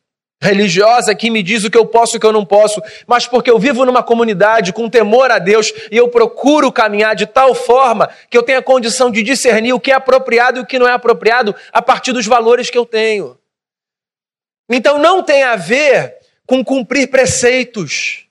religiosa 0.42 1.14
que 1.14 1.31
me 1.31 1.42
diz 1.42 1.64
o 1.64 1.70
que 1.70 1.77
eu 1.77 1.85
posso 1.85 2.16
e 2.16 2.18
o 2.18 2.20
que 2.20 2.27
eu 2.27 2.33
não 2.33 2.46
posso, 2.46 2.81
mas 3.07 3.27
porque 3.27 3.51
eu 3.51 3.59
vivo 3.59 3.85
numa 3.85 4.03
comunidade 4.03 4.73
com 4.73 4.88
temor 4.88 5.31
a 5.31 5.38
Deus 5.38 5.70
e 5.90 5.96
eu 5.96 6.09
procuro 6.09 6.73
caminhar 6.73 7.14
de 7.14 7.27
tal 7.27 7.55
forma 7.55 8.09
que 8.31 8.38
eu 8.38 8.42
tenha 8.42 8.62
condição 8.62 9.11
de 9.11 9.23
discernir 9.23 9.75
o 9.75 9.81
que 9.81 9.90
é 9.90 9.94
apropriado 9.94 10.59
e 10.59 10.62
o 10.62 10.66
que 10.66 10.79
não 10.79 10.88
é 10.88 10.92
apropriado 10.92 11.55
a 11.73 11.83
partir 11.83 12.12
dos 12.12 12.27
valores 12.27 12.70
que 12.70 12.79
eu 12.79 12.87
tenho. 12.87 13.38
Então 14.68 14.99
não 14.99 15.23
tem 15.23 15.42
a 15.42 15.57
ver 15.57 16.16
com 16.46 16.64
cumprir 16.64 17.11
preceitos, 17.11 18.27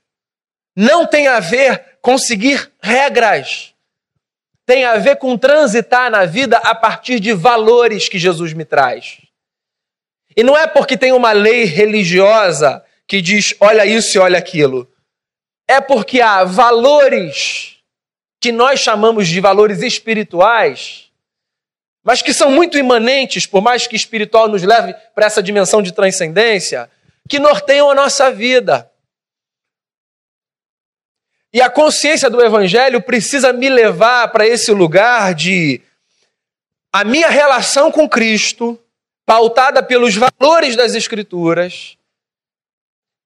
não 0.75 1.05
tem 1.05 1.27
a 1.27 1.39
ver 1.39 1.97
com 2.01 2.17
seguir 2.17 2.71
regras, 2.81 3.68
tem 4.69 4.85
a 4.85 4.99
ver 4.99 5.15
com 5.15 5.35
transitar 5.35 6.11
na 6.11 6.25
vida 6.25 6.57
a 6.57 6.75
partir 6.75 7.19
de 7.19 7.33
valores 7.33 8.07
que 8.07 8.19
Jesus 8.19 8.53
me 8.53 8.63
traz. 8.63 9.17
E 10.37 10.43
não 10.43 10.55
é 10.55 10.67
porque 10.67 10.95
tem 10.95 11.11
uma 11.11 11.31
lei 11.31 11.63
religiosa 11.63 12.85
que 13.07 13.19
diz 13.19 13.55
olha 13.59 13.83
isso 13.83 14.15
e 14.15 14.19
olha 14.19 14.37
aquilo. 14.37 14.87
É 15.67 15.81
porque 15.81 16.21
há 16.21 16.43
valores 16.43 17.77
que 18.39 18.51
nós 18.51 18.79
chamamos 18.79 19.27
de 19.27 19.41
valores 19.41 19.81
espirituais, 19.81 21.09
mas 22.03 22.21
que 22.21 22.31
são 22.31 22.51
muito 22.51 22.77
imanentes, 22.77 23.47
por 23.47 23.63
mais 23.63 23.87
que 23.87 23.95
espiritual 23.95 24.47
nos 24.47 24.61
leve 24.61 24.93
para 25.15 25.25
essa 25.25 25.41
dimensão 25.41 25.81
de 25.81 25.91
transcendência, 25.91 26.91
que 27.27 27.39
norteiam 27.39 27.89
a 27.89 27.95
nossa 27.95 28.29
vida. 28.29 28.88
E 31.51 31.61
a 31.61 31.69
consciência 31.69 32.29
do 32.29 32.43
Evangelho 32.43 33.01
precisa 33.01 33.51
me 33.51 33.69
levar 33.69 34.27
para 34.29 34.45
esse 34.45 34.71
lugar 34.71 35.33
de 35.33 35.81
a 36.91 37.03
minha 37.03 37.29
relação 37.29 37.91
com 37.91 38.07
Cristo 38.07 38.79
pautada 39.25 39.83
pelos 39.83 40.15
valores 40.15 40.75
das 40.75 40.95
Escrituras, 40.95 41.97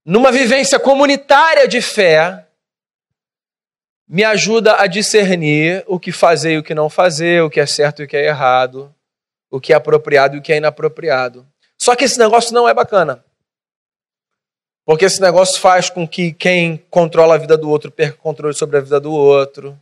numa 0.05 0.31
vivência 0.31 0.77
comunitária 0.77 1.65
de 1.65 1.81
fé, 1.81 2.45
me 4.05 4.23
ajuda 4.23 4.81
a 4.81 4.87
discernir 4.87 5.83
o 5.87 5.97
que 5.97 6.11
fazer 6.11 6.53
e 6.53 6.57
o 6.57 6.63
que 6.63 6.75
não 6.75 6.89
fazer, 6.89 7.41
o 7.41 7.49
que 7.49 7.59
é 7.59 7.65
certo 7.65 8.01
e 8.01 8.05
o 8.05 8.07
que 8.07 8.17
é 8.17 8.25
errado, 8.25 8.93
o 9.49 9.61
que 9.61 9.71
é 9.71 9.75
apropriado 9.75 10.35
e 10.35 10.39
o 10.39 10.41
que 10.41 10.51
é 10.51 10.57
inapropriado. 10.57 11.47
Só 11.77 11.95
que 11.95 12.03
esse 12.03 12.19
negócio 12.19 12.53
não 12.53 12.67
é 12.67 12.73
bacana. 12.73 13.23
Porque 14.85 15.05
esse 15.05 15.21
negócio 15.21 15.59
faz 15.61 15.89
com 15.89 16.07
que 16.07 16.33
quem 16.33 16.77
controla 16.89 17.35
a 17.35 17.37
vida 17.37 17.57
do 17.57 17.69
outro 17.69 17.91
perca 17.91 18.17
controle 18.17 18.53
sobre 18.53 18.77
a 18.77 18.81
vida 18.81 18.99
do 18.99 19.11
outro. 19.13 19.79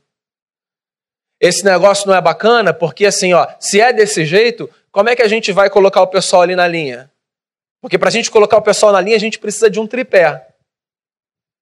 Esse 1.39 1.65
negócio 1.65 2.07
não 2.07 2.15
é 2.15 2.21
bacana 2.21 2.71
porque, 2.71 3.07
assim, 3.07 3.33
ó, 3.33 3.47
se 3.59 3.81
é 3.81 3.91
desse 3.91 4.25
jeito, 4.25 4.69
como 4.91 5.09
é 5.09 5.15
que 5.15 5.23
a 5.23 5.27
gente 5.27 5.51
vai 5.51 5.71
colocar 5.71 6.01
o 6.01 6.07
pessoal 6.07 6.43
ali 6.43 6.55
na 6.55 6.67
linha? 6.67 7.11
Porque 7.81 7.97
para 7.97 8.09
a 8.09 8.11
gente 8.11 8.29
colocar 8.29 8.57
o 8.57 8.61
pessoal 8.61 8.91
na 8.91 9.01
linha, 9.01 9.15
a 9.15 9.19
gente 9.19 9.39
precisa 9.39 9.69
de 9.69 9.79
um 9.79 9.87
tripé. 9.87 10.53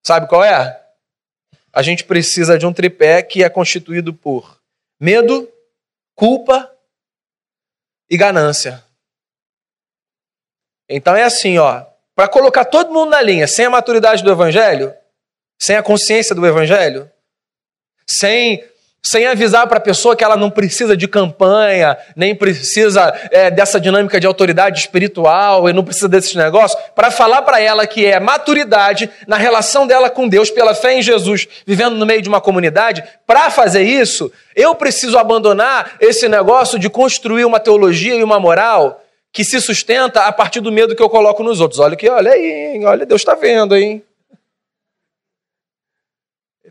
Sabe 0.06 0.28
qual 0.28 0.43
é? 0.43 0.86
A 1.71 1.82
gente 1.82 2.04
precisa 2.04 2.58
de 2.58 2.65
um 2.65 2.73
tripé 2.73 3.23
que 3.23 3.41
é 3.41 3.49
constituído 3.49 4.13
por 4.13 4.60
medo, 4.99 5.49
culpa 6.13 6.69
e 8.10 8.17
ganância. 8.17 8.84
Então 10.89 11.15
é 11.15 11.23
assim, 11.23 11.58
ó, 11.58 11.86
para 12.19 12.27
colocar 12.27 12.65
todo 12.65 12.91
mundo 12.91 13.12
na 13.12 13.21
linha, 13.21 13.47
sem 13.47 13.63
a 13.63 13.69
maturidade 13.69 14.21
do 14.21 14.29
evangelho, 14.29 14.93
sem 15.58 15.77
a 15.77 15.82
consciência 15.82 16.36
do 16.36 16.45
evangelho, 16.45 17.10
sem 18.05 18.62
sem 19.01 19.25
avisar 19.25 19.65
para 19.67 19.77
a 19.77 19.82
pessoa 19.82 20.17
que 20.17 20.25
ela 20.25 20.36
não 20.36 20.49
precisa 20.49 20.97
de 20.97 21.08
campanha, 21.08 21.97
nem 22.17 22.36
precisa 22.36 23.17
é, 23.32 23.49
dessa 23.49 23.79
dinâmica 23.79 24.19
de 24.19 24.27
autoridade 24.27 24.82
espiritual 24.82 25.69
e 25.69 25.71
não 25.71 25.86
precisa 25.86 26.10
desses 26.10 26.36
negócios, 26.36 26.77
para 26.93 27.10
falar 27.10 27.43
para 27.43 27.62
ela 27.62 27.88
que 27.88 28.05
é 28.05 28.19
maturidade 28.19 29.10
na 29.25 29.38
relação 29.38 29.88
dela 29.88 30.10
com 30.10 30.27
Deus 30.27 30.51
pela 30.51 30.75
fé 30.75 30.95
em 30.95 31.01
Jesus, 31.01 31.47
vivendo 31.65 31.95
no 31.95 32.05
meio 32.05 32.21
de 32.21 32.27
uma 32.27 32.41
comunidade. 32.41 33.01
Para 33.25 33.49
fazer 33.49 33.84
isso, 33.84 34.29
eu 34.53 34.75
preciso 34.75 35.17
abandonar 35.17 35.93
esse 36.01 36.27
negócio 36.27 36.77
de 36.77 36.89
construir 36.89 37.45
uma 37.45 37.62
teologia 37.62 38.15
e 38.15 38.23
uma 38.23 38.41
moral 38.41 39.05
que 39.39 39.45
se 39.45 39.62
sustenta 39.62 40.25
a 40.25 40.34
partir 40.34 40.60
do 40.60 40.69
medo 40.69 40.93
que 40.93 41.02
eu 41.02 41.10
coloco 41.10 41.41
nos 41.43 41.62
outros. 41.62 41.80
Olha 41.80 41.93
aqui, 41.93 42.10
olha 42.10 42.34
aí, 42.34 42.73
hein? 42.75 42.86
olha, 42.86 43.06
Deus 43.06 43.21
está 43.21 43.36
vendo, 43.36 43.73
hein? 43.73 44.04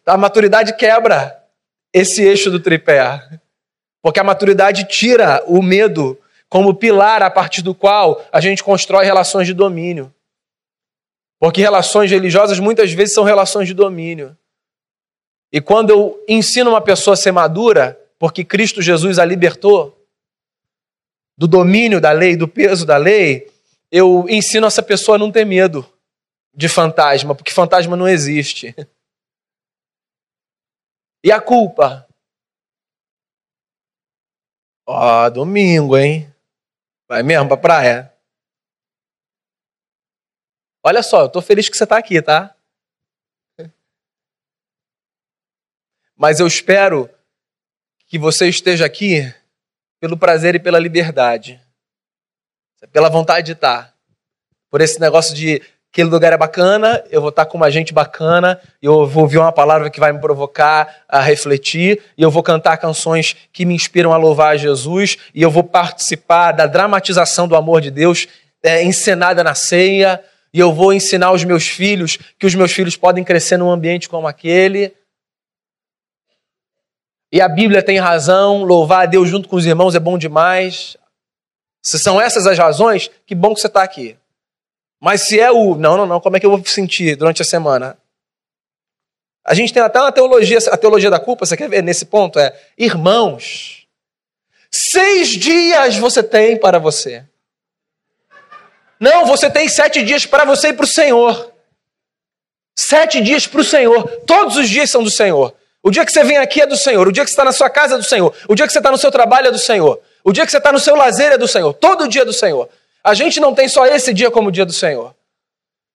A 0.05 0.19
maturidade 0.19 0.77
quebra 0.77 1.43
esse 1.95 2.23
eixo 2.23 2.51
do 2.51 2.61
tripé. 2.61 3.27
Porque 4.03 4.21
a 4.21 4.25
maturidade 4.25 4.87
tira 4.87 5.43
o 5.47 5.63
medo, 5.63 6.19
como 6.47 6.75
pilar 6.75 7.23
a 7.23 7.31
partir 7.31 7.63
do 7.63 7.75
qual 7.75 8.23
a 8.31 8.39
gente 8.39 8.63
constrói 8.63 9.07
relações 9.07 9.47
de 9.47 9.55
domínio. 9.55 10.13
Porque 11.41 11.63
relações 11.63 12.11
religiosas 12.11 12.61
muitas 12.61 12.93
vezes 12.93 13.15
são 13.15 13.25
relações 13.25 13.67
de 13.67 13.73
domínio. 13.73 14.37
E 15.51 15.59
quando 15.59 15.89
eu 15.89 16.23
ensino 16.29 16.69
uma 16.69 16.83
pessoa 16.83 17.15
a 17.15 17.17
ser 17.17 17.33
madura, 17.33 17.99
porque 18.19 18.45
Cristo 18.45 18.83
Jesus 18.83 19.19
a 19.19 19.25
libertou 19.25 19.98
do 21.39 21.47
domínio 21.47 22.01
da 22.01 22.11
lei, 22.11 22.37
do 22.37 22.49
peso 22.49 22.85
da 22.85 22.97
lei, 22.97 23.49
eu 23.93 24.29
ensino 24.29 24.67
essa 24.67 24.83
pessoa 24.83 25.15
a 25.15 25.19
não 25.19 25.31
ter 25.31 25.47
medo 25.47 25.89
de 26.53 26.69
fantasma, 26.69 27.33
porque 27.33 27.53
fantasma 27.53 27.97
não 27.97 28.09
existe. 28.09 28.75
E 31.21 31.33
a 31.33 31.41
culpa? 31.41 32.09
Ó, 34.87 35.27
oh, 35.27 35.31
domingo, 35.31 35.99
hein? 35.99 36.33
Vai 37.09 37.25
mesmo 37.25 37.49
pra 37.49 37.57
praia? 37.57 38.15
Olha 40.81 41.03
só, 41.03 41.23
eu 41.23 41.29
tô 41.29 41.43
feliz 41.43 41.69
que 41.69 41.77
você 41.77 41.85
tá 41.85 41.99
aqui, 41.99 42.23
tá? 42.23 42.57
Mas 46.17 46.39
eu 46.39 46.47
espero 46.47 47.11
que 48.07 48.17
você 48.17 48.49
esteja 48.49 48.87
aqui 48.87 49.23
pelo 50.01 50.17
prazer 50.17 50.55
e 50.55 50.59
pela 50.59 50.79
liberdade. 50.79 51.61
Pela 52.93 53.09
vontade 53.09 53.47
de 53.47 53.53
estar. 53.53 53.93
Por 54.71 54.81
esse 54.81 55.01
negócio 55.01 55.35
de 55.35 55.63
aquele 55.91 56.11
lugar 56.11 56.33
é 56.33 56.37
bacana, 56.37 57.03
eu 57.11 57.21
vou 57.21 57.31
estar 57.31 57.47
com 57.47 57.57
uma 57.57 57.71
gente 57.71 57.93
bacana, 57.93 58.61
eu 58.81 59.07
vou 59.07 59.23
ouvir 59.23 59.39
uma 59.39 59.51
palavra 59.51 59.91
que 59.91 59.99
vai 59.99 60.13
me 60.13 60.21
provocar 60.21 61.05
a 61.09 61.21
refletir, 61.21 62.01
e 62.17 62.23
eu 62.23 62.31
vou 62.31 62.43
cantar 62.43 62.77
canções 62.77 63.35
que 63.53 63.65
me 63.65 63.75
inspiram 63.75 64.13
a 64.13 64.17
louvar 64.17 64.53
a 64.53 64.57
Jesus, 64.57 65.17
e 65.35 65.43
eu 65.43 65.51
vou 65.51 65.65
participar 65.65 66.53
da 66.53 66.67
dramatização 66.67 67.49
do 67.49 67.57
amor 67.57 67.81
de 67.81 67.91
Deus 67.91 68.29
é, 68.63 68.83
encenada 68.85 69.43
na 69.43 69.55
ceia, 69.55 70.23
e 70.53 70.61
eu 70.61 70.73
vou 70.73 70.93
ensinar 70.93 71.29
aos 71.29 71.45
meus 71.45 71.67
filhos 71.67 72.19
que 72.39 72.47
os 72.47 72.55
meus 72.55 72.73
filhos 72.73 72.97
podem 72.97 73.25
crescer 73.25 73.57
num 73.57 73.71
ambiente 73.71 74.09
como 74.09 74.27
aquele. 74.27 74.93
E 77.31 77.41
a 77.41 77.49
Bíblia 77.49 77.83
tem 77.83 77.99
razão, 77.99 78.63
louvar 78.65 79.03
a 79.03 79.07
Deus 79.07 79.29
junto 79.29 79.49
com 79.49 79.57
os 79.57 79.67
irmãos 79.67 79.95
é 79.95 80.01
bom 80.01 80.17
demais. 80.17 80.97
Se 81.83 81.99
são 81.99 82.21
essas 82.21 82.47
as 82.47 82.59
razões, 82.59 83.11
que 83.27 83.35
bom 83.35 83.55
que 83.55 83.61
você 83.61 83.67
está 83.67 83.83
aqui. 83.83 84.17
Mas 85.01 85.23
se 85.23 85.39
é 85.39 85.51
o. 85.51 85.75
Não, 85.75 85.97
não, 85.97 86.07
não, 86.07 86.21
como 86.21 86.37
é 86.37 86.41
que 86.41 86.47
eu 86.47 86.51
vou 86.51 86.65
sentir 86.65 87.17
durante 87.17 87.43
a 87.43 87.45
semana? 87.45 87.97
A 89.45 89.55
gente 89.55 89.73
tem 89.73 89.83
até 89.83 90.01
uma 90.01 90.13
teologia, 90.13 90.59
a 90.71 90.77
teologia 90.77 91.11
da 91.11 91.21
culpa, 91.21 91.47
você 91.47 91.57
quer 91.57 91.69
ver 91.69 91.83
nesse 91.83 92.05
ponto? 92.07 92.39
É, 92.39 92.55
irmãos, 92.77 93.87
seis 94.71 95.29
dias 95.29 95.97
você 95.97 96.23
tem 96.23 96.59
para 96.59 96.79
você. 96.79 97.25
Não, 99.01 99.25
você 99.25 99.49
tem 99.49 99.69
sete 99.69 100.03
dias 100.03 100.27
para 100.27 100.45
você 100.45 100.69
e 100.69 100.73
para 100.73 100.85
o 100.85 100.89
Senhor. 100.89 101.53
Sete 102.77 103.21
dias 103.21 103.47
para 103.47 103.61
o 103.61 103.65
Senhor. 103.65 104.05
Todos 104.27 104.57
os 104.57 104.69
dias 104.69 104.91
são 104.91 105.03
do 105.03 105.11
Senhor. 105.11 105.55
O 105.83 105.91
dia 105.91 106.05
que 106.05 106.13
você 106.13 106.25
vem 106.25 106.39
aqui 106.39 106.61
é 106.61 106.67
do 106.67 106.77
Senhor. 106.77 107.07
O 107.07 107.13
dia 107.13 107.25
que 107.25 107.31
você 107.31 107.35
está 107.35 107.45
na 107.45 107.53
sua 107.53 107.71
casa 107.71 107.95
é 107.95 107.99
do 107.99 108.05
Senhor. 108.05 108.35
O 108.49 108.55
dia 108.55 108.67
que 108.67 108.73
você 108.73 108.79
está 108.79 108.91
no 108.91 108.99
seu 108.99 109.11
trabalho 109.11 109.49
é 109.49 109.51
do 109.51 109.59
Senhor. 109.59 110.01
O 110.25 110.33
dia 110.33 110.45
que 110.45 110.51
você 110.51 110.59
está 110.59 110.73
no 110.73 110.79
seu 110.79 110.97
lazer 110.97 111.33
é 111.33 111.39
do 111.39 111.47
Senhor. 111.47 111.73
Todo 111.75 112.09
dia 112.09 112.23
é 112.23 112.25
do 112.25 112.33
Senhor. 112.33 112.69
A 113.03 113.15
gente 113.15 113.41
não 113.41 113.55
tem 113.55 113.69
só 113.69 113.87
esse 113.87 114.13
dia 114.13 114.31
como 114.31 114.51
dia 114.51 114.67
do 114.67 114.73
Senhor. 114.73 115.15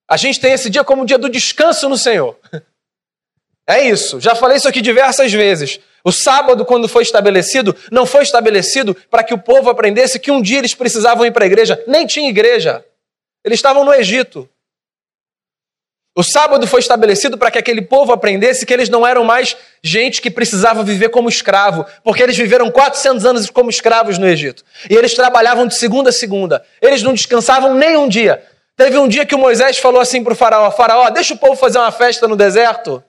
A 0.08 0.18
gente 0.18 0.40
tem 0.40 0.54
esse 0.54 0.70
dia 0.70 0.84
como 0.84 1.06
dia 1.06 1.18
do 1.18 1.30
descanso 1.30 1.88
no 1.90 1.98
Senhor. 1.98 2.38
É 3.66 3.82
isso. 3.82 4.20
Já 4.20 4.36
falei 4.36 4.58
isso 4.58 4.68
aqui 4.68 4.82
diversas 4.82 5.32
vezes. 5.32 5.80
O 6.04 6.12
sábado, 6.12 6.66
quando 6.66 6.88
foi 6.88 7.04
estabelecido, 7.04 7.74
não 7.90 8.06
foi 8.06 8.24
estabelecido 8.24 8.94
para 9.10 9.24
que 9.24 9.34
o 9.34 9.38
povo 9.38 9.70
aprendesse 9.70 10.20
que 10.20 10.30
um 10.30 10.42
dia 10.42 10.58
eles 10.58 10.74
precisavam 10.74 11.26
ir 11.26 11.32
para 11.32 11.46
a 11.46 11.48
igreja. 11.48 11.82
Nem 11.88 12.06
tinha 12.06 12.30
igreja. 12.30 12.84
Eles 13.42 13.60
estavam 13.60 13.86
no 13.86 13.94
Egito. 13.94 14.50
O 16.16 16.22
sábado 16.22 16.68
foi 16.68 16.80
estabelecido 16.80 17.40
para 17.40 17.50
que 17.50 17.58
aquele 17.58 17.82
povo 17.82 18.14
aprendesse 18.14 18.68
que 18.68 18.74
eles 18.74 18.88
não 18.88 19.06
eram 19.06 19.24
mais 19.24 19.58
gente 19.82 20.22
que 20.22 20.30
precisava 20.30 20.84
viver 20.84 21.10
como 21.10 21.28
escravo, 21.28 21.86
porque 22.04 22.22
eles 22.22 22.38
viveram 22.38 22.70
400 22.70 23.26
anos 23.26 23.50
como 23.50 23.72
escravos 23.72 24.20
no 24.20 24.28
Egito. 24.28 24.64
E 24.88 24.94
eles 24.94 25.16
trabalhavam 25.16 25.66
de 25.66 25.76
segunda 25.76 26.12
a 26.12 26.14
segunda. 26.14 26.64
Eles 26.80 27.02
não 27.02 27.14
descansavam 27.14 27.74
nem 27.74 27.98
um 27.98 28.08
dia. 28.08 28.44
Teve 28.78 28.98
um 28.98 29.08
dia 29.08 29.26
que 29.26 29.34
o 29.34 29.40
Moisés 29.40 29.80
falou 29.80 30.00
assim 30.00 30.24
para 30.24 30.34
o 30.34 30.36
faraó: 30.36 30.70
Faraó, 30.70 31.10
deixa 31.10 31.34
o 31.34 31.38
povo 31.38 31.56
fazer 31.56 31.80
uma 31.80 31.92
festa 31.92 32.28
no 32.28 32.36
deserto. 32.36 33.04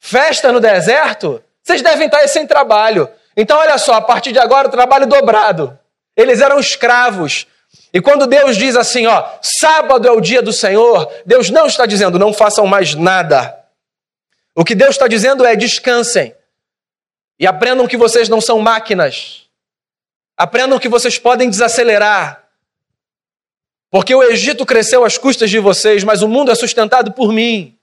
Festa 0.00 0.50
no 0.50 0.58
deserto? 0.58 1.42
Vocês 1.62 1.80
devem 1.80 2.06
estar 2.06 2.26
sem 2.28 2.46
trabalho. 2.46 3.08
Então, 3.36 3.58
olha 3.58 3.78
só, 3.78 3.94
a 3.94 4.00
partir 4.00 4.32
de 4.32 4.38
agora, 4.38 4.68
o 4.68 4.70
trabalho 4.70 5.06
dobrado. 5.06 5.78
Eles 6.16 6.40
eram 6.40 6.58
escravos. 6.58 7.46
E 7.94 8.02
quando 8.02 8.26
Deus 8.26 8.56
diz 8.56 8.74
assim, 8.74 9.06
ó, 9.06 9.24
sábado 9.40 10.08
é 10.08 10.10
o 10.10 10.20
dia 10.20 10.42
do 10.42 10.52
Senhor, 10.52 11.08
Deus 11.24 11.48
não 11.48 11.66
está 11.66 11.86
dizendo 11.86 12.18
não 12.18 12.32
façam 12.32 12.66
mais 12.66 12.96
nada. 12.96 13.56
O 14.52 14.64
que 14.64 14.74
Deus 14.74 14.90
está 14.90 15.06
dizendo 15.06 15.46
é 15.46 15.54
descansem 15.54 16.34
e 17.38 17.46
aprendam 17.46 17.86
que 17.86 17.96
vocês 17.96 18.28
não 18.28 18.40
são 18.40 18.58
máquinas. 18.58 19.48
Aprendam 20.36 20.80
que 20.80 20.88
vocês 20.88 21.18
podem 21.18 21.48
desacelerar. 21.48 22.42
Porque 23.92 24.12
o 24.12 24.24
Egito 24.24 24.66
cresceu 24.66 25.04
às 25.04 25.16
custas 25.16 25.48
de 25.48 25.60
vocês, 25.60 26.02
mas 26.02 26.20
o 26.20 26.26
mundo 26.26 26.50
é 26.50 26.54
sustentado 26.56 27.12
por 27.12 27.32
mim. 27.32 27.78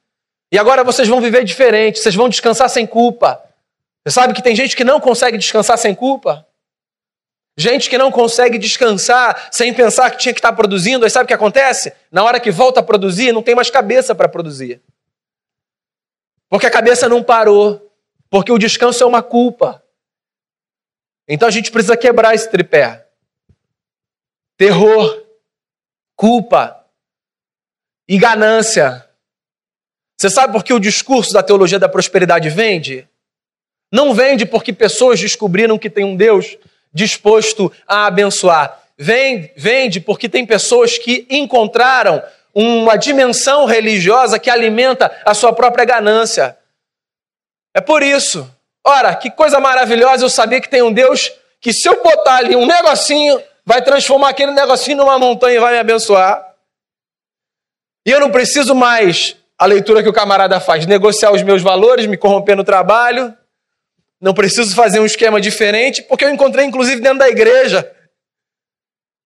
E 0.52 0.60
agora 0.60 0.84
vocês 0.84 1.08
vão 1.08 1.22
viver 1.22 1.46
diferente, 1.46 2.00
vocês 2.00 2.16
vão 2.16 2.28
descansar 2.28 2.70
sem 2.70 2.86
culpa. 2.86 3.42
Você 4.04 4.14
sabe 4.14 4.34
que 4.34 4.44
tem 4.44 4.58
gente 4.58 4.76
que 4.76 4.84
não 4.84 5.00
consegue 5.00 5.38
descansar 5.38 5.78
sem 5.78 5.96
culpa? 5.96 6.46
Gente 7.58 7.90
que 7.90 7.98
não 7.98 8.12
consegue 8.12 8.58
descansar 8.58 9.50
sem 9.52 9.74
pensar 9.74 10.10
que 10.12 10.18
tinha 10.18 10.34
que 10.34 10.40
estar 10.40 10.54
produzindo, 10.54 11.04
aí 11.04 11.12
sabe 11.12 11.26
o 11.26 11.28
que 11.28 11.34
acontece? 11.34 11.94
Na 12.12 12.24
hora 12.24 12.40
que 12.40 12.50
volta 12.50 12.80
a 12.80 12.84
produzir, 12.84 13.32
não 13.32 13.44
tem 13.44 13.56
mais 13.56 13.70
cabeça 13.70 14.16
para 14.16 14.30
produzir. 14.30 14.82
Porque 16.50 16.66
a 16.66 16.72
cabeça 16.72 17.08
não 17.08 17.24
parou. 17.24 17.92
Porque 18.30 18.52
o 18.52 18.58
descanso 18.58 19.04
é 19.04 19.06
uma 19.06 19.22
culpa. 19.22 19.84
Então 21.28 21.48
a 21.48 21.52
gente 21.52 21.72
precisa 21.72 21.98
quebrar 21.98 22.34
esse 22.34 22.50
tripé. 22.50 23.08
Terror, 24.58 25.26
culpa 26.16 26.86
e 28.08 28.18
ganância. 28.18 29.08
Você 30.18 30.30
sabe 30.30 30.54
por 30.54 30.64
que 30.64 30.74
o 30.74 30.80
discurso 30.80 31.34
da 31.34 31.44
teologia 31.44 31.80
da 31.80 31.90
prosperidade 31.90 32.50
vende? 32.50 33.08
Não 33.92 34.14
vende 34.14 34.46
porque 34.46 34.72
pessoas 34.72 35.20
descobriram 35.20 35.78
que 35.78 35.90
tem 35.90 36.06
um 36.06 36.16
Deus 36.16 36.58
disposto 36.94 37.72
a 37.88 38.06
abençoar. 38.06 38.80
Vende 38.98 40.00
porque 40.00 40.30
tem 40.30 40.46
pessoas 40.46 40.98
que 40.98 41.26
encontraram 41.30 42.22
uma 42.54 42.98
dimensão 42.98 43.66
religiosa 43.66 44.38
que 44.38 44.50
alimenta 44.50 45.12
a 45.26 45.34
sua 45.34 45.54
própria 45.54 45.86
ganância. 45.86 46.58
É 47.74 47.82
por 47.82 48.04
isso. 48.04 48.50
Ora, 48.86 49.16
que 49.16 49.32
coisa 49.32 49.60
maravilhosa 49.60 50.26
eu 50.26 50.30
saber 50.30 50.60
que 50.62 50.70
tem 50.70 50.82
um 50.82 50.92
Deus 50.92 51.32
que, 51.60 51.72
se 51.72 51.88
eu 51.88 52.04
botar 52.04 52.38
ali 52.38 52.56
um 52.56 52.66
negocinho, 52.66 53.42
vai 53.66 53.82
transformar 53.82 54.30
aquele 54.30 54.52
negocinho 54.52 54.98
numa 54.98 55.18
montanha 55.18 55.56
e 55.56 55.60
vai 55.60 55.74
me 55.74 55.80
abençoar. 55.80 56.46
E 58.06 58.12
eu 58.12 58.20
não 58.20 58.32
preciso 58.32 58.74
mais, 58.74 59.38
a 59.58 59.66
leitura 59.66 60.02
que 60.02 60.10
o 60.10 60.14
camarada 60.14 60.60
faz, 60.60 60.86
negociar 60.88 61.32
os 61.32 61.44
meus 61.44 61.62
valores, 61.62 62.08
me 62.08 62.18
corromper 62.18 62.56
no 62.56 62.64
trabalho. 62.64 63.34
Não 64.22 64.36
preciso 64.36 64.76
fazer 64.76 65.00
um 65.00 65.06
esquema 65.06 65.42
diferente, 65.42 66.04
porque 66.04 66.24
eu 66.24 66.30
encontrei, 66.30 66.64
inclusive, 66.64 67.02
dentro 67.02 67.18
da 67.18 67.28
igreja, 67.28 67.92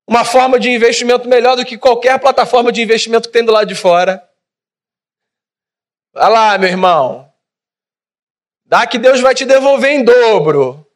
uma 0.07 0.23
forma 0.23 0.57
de 0.57 0.69
investimento 0.69 1.27
melhor 1.27 1.57
do 1.57 1.65
que 1.65 1.77
qualquer 1.77 2.17
plataforma 2.17 2.71
de 2.71 2.81
investimento 2.81 3.27
que 3.27 3.33
tem 3.33 3.43
do 3.43 3.51
lado 3.51 3.67
de 3.67 3.75
fora. 3.75 4.25
Vai 6.13 6.31
lá, 6.31 6.57
meu 6.57 6.69
irmão. 6.69 7.29
Dá 8.65 8.87
que 8.87 8.97
Deus 8.97 9.19
vai 9.19 9.35
te 9.35 9.43
devolver 9.43 9.91
em 9.91 10.03
dobro. 10.03 10.87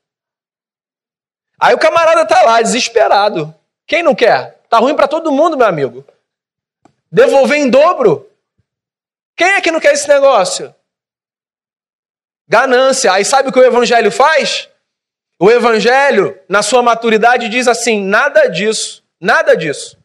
Aí 1.60 1.76
o 1.76 1.80
camarada 1.80 2.26
tá 2.26 2.42
lá, 2.44 2.62
desesperado. 2.62 3.54
Quem 3.86 4.02
não 4.02 4.16
quer? 4.16 4.62
Tá 4.70 4.78
ruim 4.78 4.96
para 4.96 5.10
todo 5.10 5.32
mundo, 5.32 5.58
meu 5.58 5.68
amigo. 5.68 6.06
Devolver 7.12 7.58
em 7.58 7.70
dobro? 7.70 8.32
Quem 9.36 9.48
é 9.48 9.62
que 9.62 9.72
não 9.72 9.80
quer 9.80 9.94
esse 9.94 10.08
negócio? 10.08 10.74
Ganância. 12.50 13.14
Aí 13.14 13.24
sabe 13.24 13.50
o 13.50 13.52
que 13.52 13.60
o 13.60 13.64
evangelho 13.64 14.12
faz? 14.12 14.68
O 15.40 15.52
evangelho, 15.52 16.38
na 16.50 16.64
sua 16.64 16.82
maturidade, 16.82 17.48
diz 17.48 17.68
assim: 17.68 18.02
nada 18.04 18.48
disso, 18.48 19.04
nada 19.22 19.56
disso. 19.56 19.98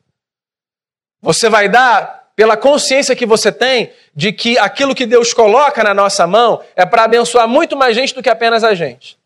Você 1.23 1.49
vai 1.49 1.69
dar 1.69 2.29
pela 2.37 2.57
consciência 2.57 3.17
que 3.17 3.25
você 3.25 3.51
tem 3.51 3.93
de 4.15 4.33
que 4.33 4.59
aquilo 4.59 4.95
que 4.95 5.07
Deus 5.07 5.33
coloca 5.33 5.83
na 5.83 5.95
nossa 5.95 6.27
mão 6.27 6.63
é 6.77 6.85
para 6.85 7.05
abençoar 7.05 7.49
muito 7.49 7.77
mais 7.77 7.97
gente 7.97 8.15
do 8.15 8.23
que 8.23 8.29
apenas 8.29 8.63
a 8.63 8.75
gente. 8.75 9.19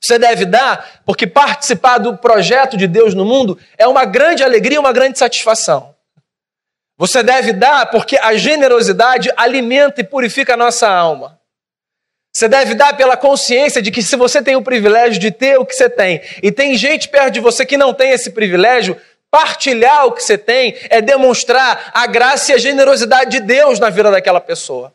Você 0.00 0.18
deve 0.18 0.44
dar 0.44 1.02
porque 1.04 1.26
participar 1.26 1.98
do 1.98 2.16
projeto 2.16 2.76
de 2.76 2.86
Deus 2.86 3.14
no 3.14 3.24
mundo 3.24 3.58
é 3.76 3.86
uma 3.86 4.04
grande 4.04 4.44
alegria, 4.44 4.80
uma 4.80 4.92
grande 4.92 5.18
satisfação. 5.18 5.94
Você 6.96 7.22
deve 7.22 7.52
dar 7.52 7.90
porque 7.90 8.16
a 8.16 8.34
generosidade 8.34 9.32
alimenta 9.36 10.00
e 10.00 10.04
purifica 10.04 10.54
a 10.54 10.56
nossa 10.56 10.88
alma. 10.88 11.40
Você 12.34 12.48
deve 12.48 12.74
dar 12.74 12.96
pela 12.96 13.16
consciência 13.16 13.82
de 13.82 13.90
que 13.90 14.02
se 14.02 14.16
você 14.16 14.42
tem 14.42 14.56
o 14.56 14.62
privilégio 14.62 15.20
de 15.20 15.30
ter 15.30 15.58
o 15.58 15.66
que 15.66 15.74
você 15.74 15.88
tem, 15.88 16.22
e 16.42 16.50
tem 16.50 16.74
gente 16.74 17.08
perto 17.08 17.34
de 17.34 17.40
você 17.40 17.66
que 17.66 17.76
não 17.76 17.92
tem 17.92 18.10
esse 18.10 18.30
privilégio, 18.30 18.98
partilhar 19.30 20.06
o 20.06 20.12
que 20.12 20.22
você 20.22 20.38
tem 20.38 20.76
é 20.90 21.02
demonstrar 21.02 21.90
a 21.94 22.06
graça 22.06 22.52
e 22.52 22.54
a 22.54 22.58
generosidade 22.58 23.30
de 23.30 23.40
Deus 23.40 23.78
na 23.78 23.90
vida 23.90 24.10
daquela 24.10 24.40
pessoa. 24.40 24.94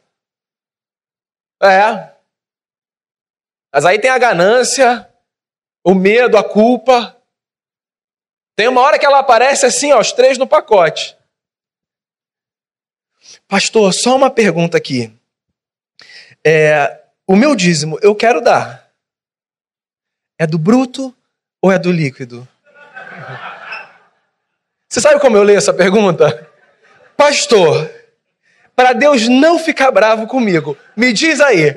É. 1.61 2.11
Mas 3.73 3.85
aí 3.85 3.99
tem 3.99 4.09
a 4.09 4.17
ganância, 4.17 5.07
o 5.83 5.93
medo, 5.93 6.37
a 6.37 6.43
culpa. 6.43 7.15
Tem 8.55 8.67
uma 8.67 8.81
hora 8.81 8.97
que 8.97 9.05
ela 9.05 9.19
aparece 9.19 9.65
assim, 9.65 9.93
ó, 9.93 9.99
os 9.99 10.11
três 10.11 10.37
no 10.37 10.47
pacote. 10.47 11.15
Pastor, 13.47 13.93
só 13.93 14.15
uma 14.15 14.29
pergunta 14.29 14.77
aqui. 14.77 15.13
É, 16.43 17.06
o 17.27 17.35
meu 17.35 17.55
dízimo 17.55 17.99
eu 18.01 18.15
quero 18.15 18.41
dar. 18.41 18.89
É 20.39 20.47
do 20.47 20.57
bruto 20.57 21.13
ou 21.61 21.71
é 21.71 21.77
do 21.77 21.91
líquido? 21.91 22.47
Você 24.89 25.01
sabe 25.01 25.19
como 25.19 25.35
eu 25.35 25.43
leio 25.43 25.57
essa 25.57 25.73
pergunta? 25.73 26.49
Pastor, 27.17 27.91
para 28.75 28.93
Deus 28.93 29.27
não 29.27 29.59
ficar 29.59 29.91
bravo 29.91 30.25
comigo, 30.27 30.77
me 30.95 31.11
diz 31.11 31.41
aí. 31.41 31.75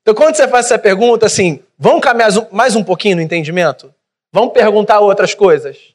Então, 0.00 0.14
quando 0.14 0.36
você 0.36 0.48
faz 0.48 0.66
essa 0.66 0.78
pergunta, 0.78 1.26
assim, 1.26 1.62
vamos 1.76 2.00
caminhar 2.00 2.30
mais 2.50 2.74
um 2.74 2.82
pouquinho 2.82 3.16
no 3.16 3.22
entendimento? 3.22 3.94
Vamos 4.32 4.54
perguntar 4.54 5.00
outras 5.00 5.34
coisas? 5.34 5.94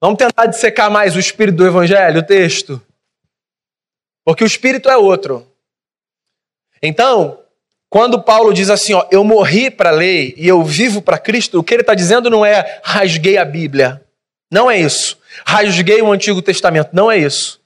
Vamos 0.00 0.18
tentar 0.18 0.46
dissecar 0.46 0.88
mais 0.88 1.16
o 1.16 1.18
espírito 1.18 1.56
do 1.56 1.66
evangelho, 1.66 2.20
o 2.20 2.26
texto? 2.26 2.80
Porque 4.26 4.42
o 4.42 4.46
espírito 4.46 4.90
é 4.90 4.96
outro. 4.96 5.46
Então, 6.82 7.38
quando 7.88 8.20
Paulo 8.20 8.52
diz 8.52 8.68
assim, 8.68 8.92
ó, 8.92 9.06
eu 9.08 9.22
morri 9.22 9.70
para 9.70 9.90
a 9.90 9.92
lei 9.92 10.34
e 10.36 10.48
eu 10.48 10.64
vivo 10.64 11.00
para 11.00 11.16
Cristo, 11.16 11.60
o 11.60 11.62
que 11.62 11.72
ele 11.72 11.82
está 11.82 11.94
dizendo 11.94 12.28
não 12.28 12.44
é 12.44 12.80
rasguei 12.82 13.38
a 13.38 13.44
Bíblia. 13.44 14.04
Não 14.50 14.68
é 14.68 14.80
isso. 14.80 15.16
Rasguei 15.46 16.02
o 16.02 16.10
Antigo 16.10 16.42
Testamento. 16.42 16.90
Não 16.92 17.08
é 17.08 17.16
isso. 17.16 17.60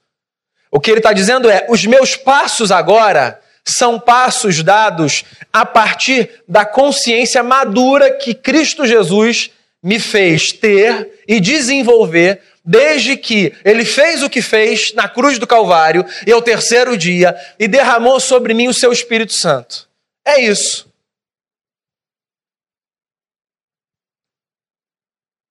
O 0.71 0.79
que 0.79 0.91
ele 0.91 1.01
está 1.01 1.15
dizendo 1.15 1.49
é: 1.49 1.67
os 1.71 1.87
meus 1.87 2.15
passos 2.15 2.71
agora 2.71 3.41
são 3.65 3.99
passos 3.99 4.63
dados 4.63 5.25
a 5.51 5.65
partir 5.65 6.43
da 6.47 6.67
consciência 6.67 7.43
madura 7.43 8.11
que 8.11 8.35
Cristo 8.35 8.87
Jesus 8.87 9.51
me 9.83 9.99
fez 9.99 10.53
ter 10.53 11.23
e 11.27 11.41
desenvolver 11.41 12.43
desde 12.65 13.17
que 13.17 13.55
ele 13.65 13.85
fez 13.85 14.23
o 14.23 14.31
que 14.31 14.43
fez 14.43 14.93
na 14.95 15.09
cruz 15.09 15.39
do 15.39 15.47
Calvário 15.47 16.05
e 16.27 16.33
ao 16.33 16.43
terceiro 16.43 16.97
dia 16.97 17.35
e 17.59 17.67
derramou 17.67 18.21
sobre 18.21 18.55
mim 18.55 18.69
o 18.69 18.75
seu 18.75 18.93
Espírito 18.93 19.33
Santo. 19.33 19.89
É 20.25 20.41
isso. 20.41 20.91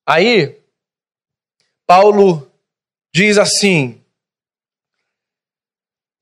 Aí, 0.06 0.60
Paulo 1.86 2.52
diz 3.14 3.38
assim: 3.38 4.04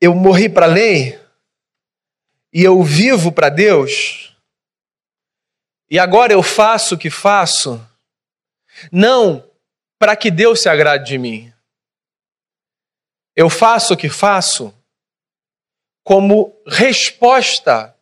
Eu 0.02 0.14
morri 0.14 0.50
para 0.50 0.66
a 0.66 0.70
lei 0.70 1.20
e 2.52 2.64
eu 2.64 2.84
vivo 2.84 3.32
para 3.32 3.50
Deus, 3.50 4.36
e 5.90 5.98
agora 5.98 6.34
eu 6.34 6.44
faço 6.44 6.96
o 6.96 6.98
que 6.98 7.10
faço, 7.10 7.82
não 8.92 9.47
para 10.00 10.16
que 10.16 10.30
Deus 10.30 10.62
se 10.62 10.70
agrade 10.70 11.06
de 11.06 11.18
mim. 11.18 11.54
Eu 13.36 13.50
faço 13.50 13.94
o 13.94 13.98
que 13.98 14.10
faço 14.10 14.74
como 16.04 16.56
resposta 16.66 17.96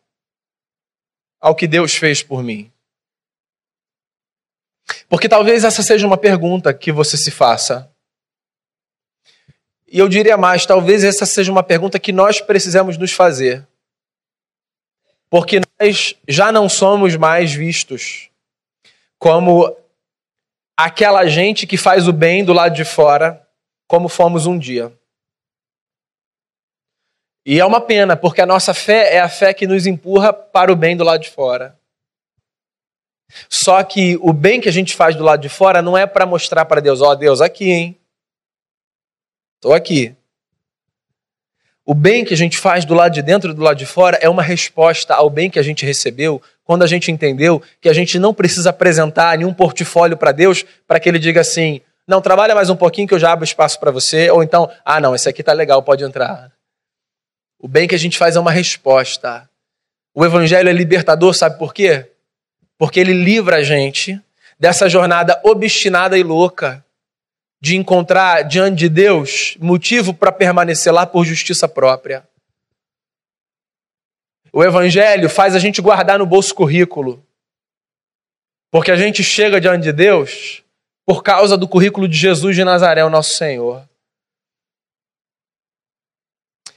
ao 1.40 1.54
que 1.54 1.66
Deus 1.66 1.94
fez 1.94 2.22
por 2.22 2.42
mim. 2.42 2.72
Porque 5.08 5.28
talvez 5.28 5.64
essa 5.64 5.82
seja 5.82 6.06
uma 6.06 6.16
pergunta 6.16 6.72
que 6.72 6.92
você 6.92 7.16
se 7.16 7.30
faça. 7.30 7.90
E 9.86 9.98
eu 9.98 10.08
diria 10.08 10.36
mais, 10.36 10.66
talvez 10.66 11.04
essa 11.04 11.26
seja 11.26 11.50
uma 11.50 11.62
pergunta 11.62 11.98
que 11.98 12.12
nós 12.12 12.40
precisamos 12.40 12.96
nos 12.96 13.12
fazer. 13.12 13.66
Porque 15.28 15.60
nós 15.80 16.14
já 16.28 16.50
não 16.50 16.68
somos 16.68 17.16
mais 17.16 17.52
vistos 17.52 18.30
como 19.18 19.76
aquela 20.76 21.26
gente 21.26 21.66
que 21.66 21.76
faz 21.76 22.06
o 22.06 22.12
bem 22.12 22.44
do 22.44 22.52
lado 22.52 22.74
de 22.74 22.84
fora, 22.84 23.48
como 23.88 24.08
fomos 24.08 24.46
um 24.46 24.58
dia. 24.58 24.92
E 27.46 27.60
é 27.60 27.64
uma 27.64 27.80
pena, 27.80 28.16
porque 28.16 28.40
a 28.40 28.46
nossa 28.46 28.74
fé 28.74 29.14
é 29.14 29.20
a 29.20 29.28
fé 29.28 29.54
que 29.54 29.68
nos 29.68 29.86
empurra 29.86 30.32
para 30.32 30.72
o 30.72 30.76
bem 30.76 30.96
do 30.96 31.04
lado 31.04 31.22
de 31.22 31.30
fora. 31.30 31.78
Só 33.48 33.82
que 33.84 34.18
o 34.20 34.32
bem 34.32 34.60
que 34.60 34.68
a 34.68 34.72
gente 34.72 34.96
faz 34.96 35.14
do 35.14 35.22
lado 35.22 35.40
de 35.40 35.48
fora 35.48 35.80
não 35.80 35.96
é 35.96 36.06
para 36.06 36.26
mostrar 36.26 36.64
para 36.64 36.80
Deus, 36.80 37.00
ó 37.00 37.10
oh, 37.10 37.14
Deus, 37.14 37.40
aqui, 37.40 37.70
hein? 37.70 38.00
Estou 39.56 39.72
aqui. 39.72 40.15
O 41.88 41.94
bem 41.94 42.24
que 42.24 42.34
a 42.34 42.36
gente 42.36 42.58
faz 42.58 42.84
do 42.84 42.94
lado 42.94 43.12
de 43.12 43.22
dentro 43.22 43.52
e 43.52 43.54
do 43.54 43.62
lado 43.62 43.76
de 43.76 43.86
fora 43.86 44.18
é 44.20 44.28
uma 44.28 44.42
resposta 44.42 45.14
ao 45.14 45.30
bem 45.30 45.48
que 45.48 45.58
a 45.58 45.62
gente 45.62 45.86
recebeu 45.86 46.42
quando 46.64 46.82
a 46.82 46.86
gente 46.86 47.12
entendeu 47.12 47.62
que 47.80 47.88
a 47.88 47.92
gente 47.92 48.18
não 48.18 48.34
precisa 48.34 48.70
apresentar 48.70 49.38
nenhum 49.38 49.54
portfólio 49.54 50.16
para 50.16 50.32
Deus 50.32 50.64
para 50.84 50.98
que 50.98 51.08
ele 51.08 51.20
diga 51.20 51.42
assim: 51.42 51.80
não, 52.04 52.20
trabalha 52.20 52.56
mais 52.56 52.68
um 52.68 52.74
pouquinho 52.74 53.06
que 53.06 53.14
eu 53.14 53.20
já 53.20 53.30
abro 53.30 53.44
espaço 53.44 53.78
para 53.78 53.92
você, 53.92 54.28
ou 54.32 54.42
então, 54.42 54.68
ah, 54.84 55.00
não, 55.00 55.14
esse 55.14 55.28
aqui 55.28 55.44
tá 55.44 55.52
legal, 55.52 55.80
pode 55.80 56.02
entrar. 56.02 56.50
O 57.56 57.68
bem 57.68 57.86
que 57.86 57.94
a 57.94 57.98
gente 57.98 58.18
faz 58.18 58.34
é 58.34 58.40
uma 58.40 58.50
resposta. 58.50 59.48
O 60.12 60.24
evangelho 60.24 60.68
é 60.68 60.72
libertador, 60.72 61.34
sabe 61.34 61.56
por 61.56 61.72
quê? 61.72 62.10
Porque 62.76 62.98
ele 62.98 63.12
livra 63.12 63.58
a 63.58 63.62
gente 63.62 64.20
dessa 64.58 64.88
jornada 64.88 65.40
obstinada 65.44 66.18
e 66.18 66.24
louca 66.24 66.84
de 67.60 67.76
encontrar 67.76 68.42
diante 68.42 68.78
de 68.78 68.88
Deus 68.88 69.56
motivo 69.58 70.12
para 70.12 70.30
permanecer 70.30 70.92
lá 70.92 71.06
por 71.06 71.24
justiça 71.24 71.68
própria. 71.68 72.28
O 74.52 74.64
Evangelho 74.64 75.28
faz 75.28 75.54
a 75.54 75.58
gente 75.58 75.82
guardar 75.82 76.18
no 76.18 76.26
bolso 76.26 76.54
currículo. 76.54 77.24
Porque 78.70 78.90
a 78.90 78.96
gente 78.96 79.22
chega 79.22 79.60
diante 79.60 79.84
de 79.84 79.92
Deus 79.92 80.62
por 81.04 81.22
causa 81.22 81.56
do 81.56 81.68
currículo 81.68 82.08
de 82.08 82.16
Jesus 82.16 82.56
de 82.56 82.64
Nazaré, 82.64 83.04
o 83.04 83.10
nosso 83.10 83.34
Senhor. 83.34 83.88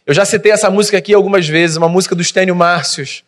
Eu 0.06 0.14
já 0.14 0.26
citei 0.26 0.52
essa 0.52 0.70
música 0.70 0.98
aqui 0.98 1.14
algumas 1.14 1.48
vezes, 1.48 1.78
uma 1.78 1.90
música 1.90 2.16
do 2.16 2.22
Estênio 2.22 2.56
Márcios, 2.56 3.24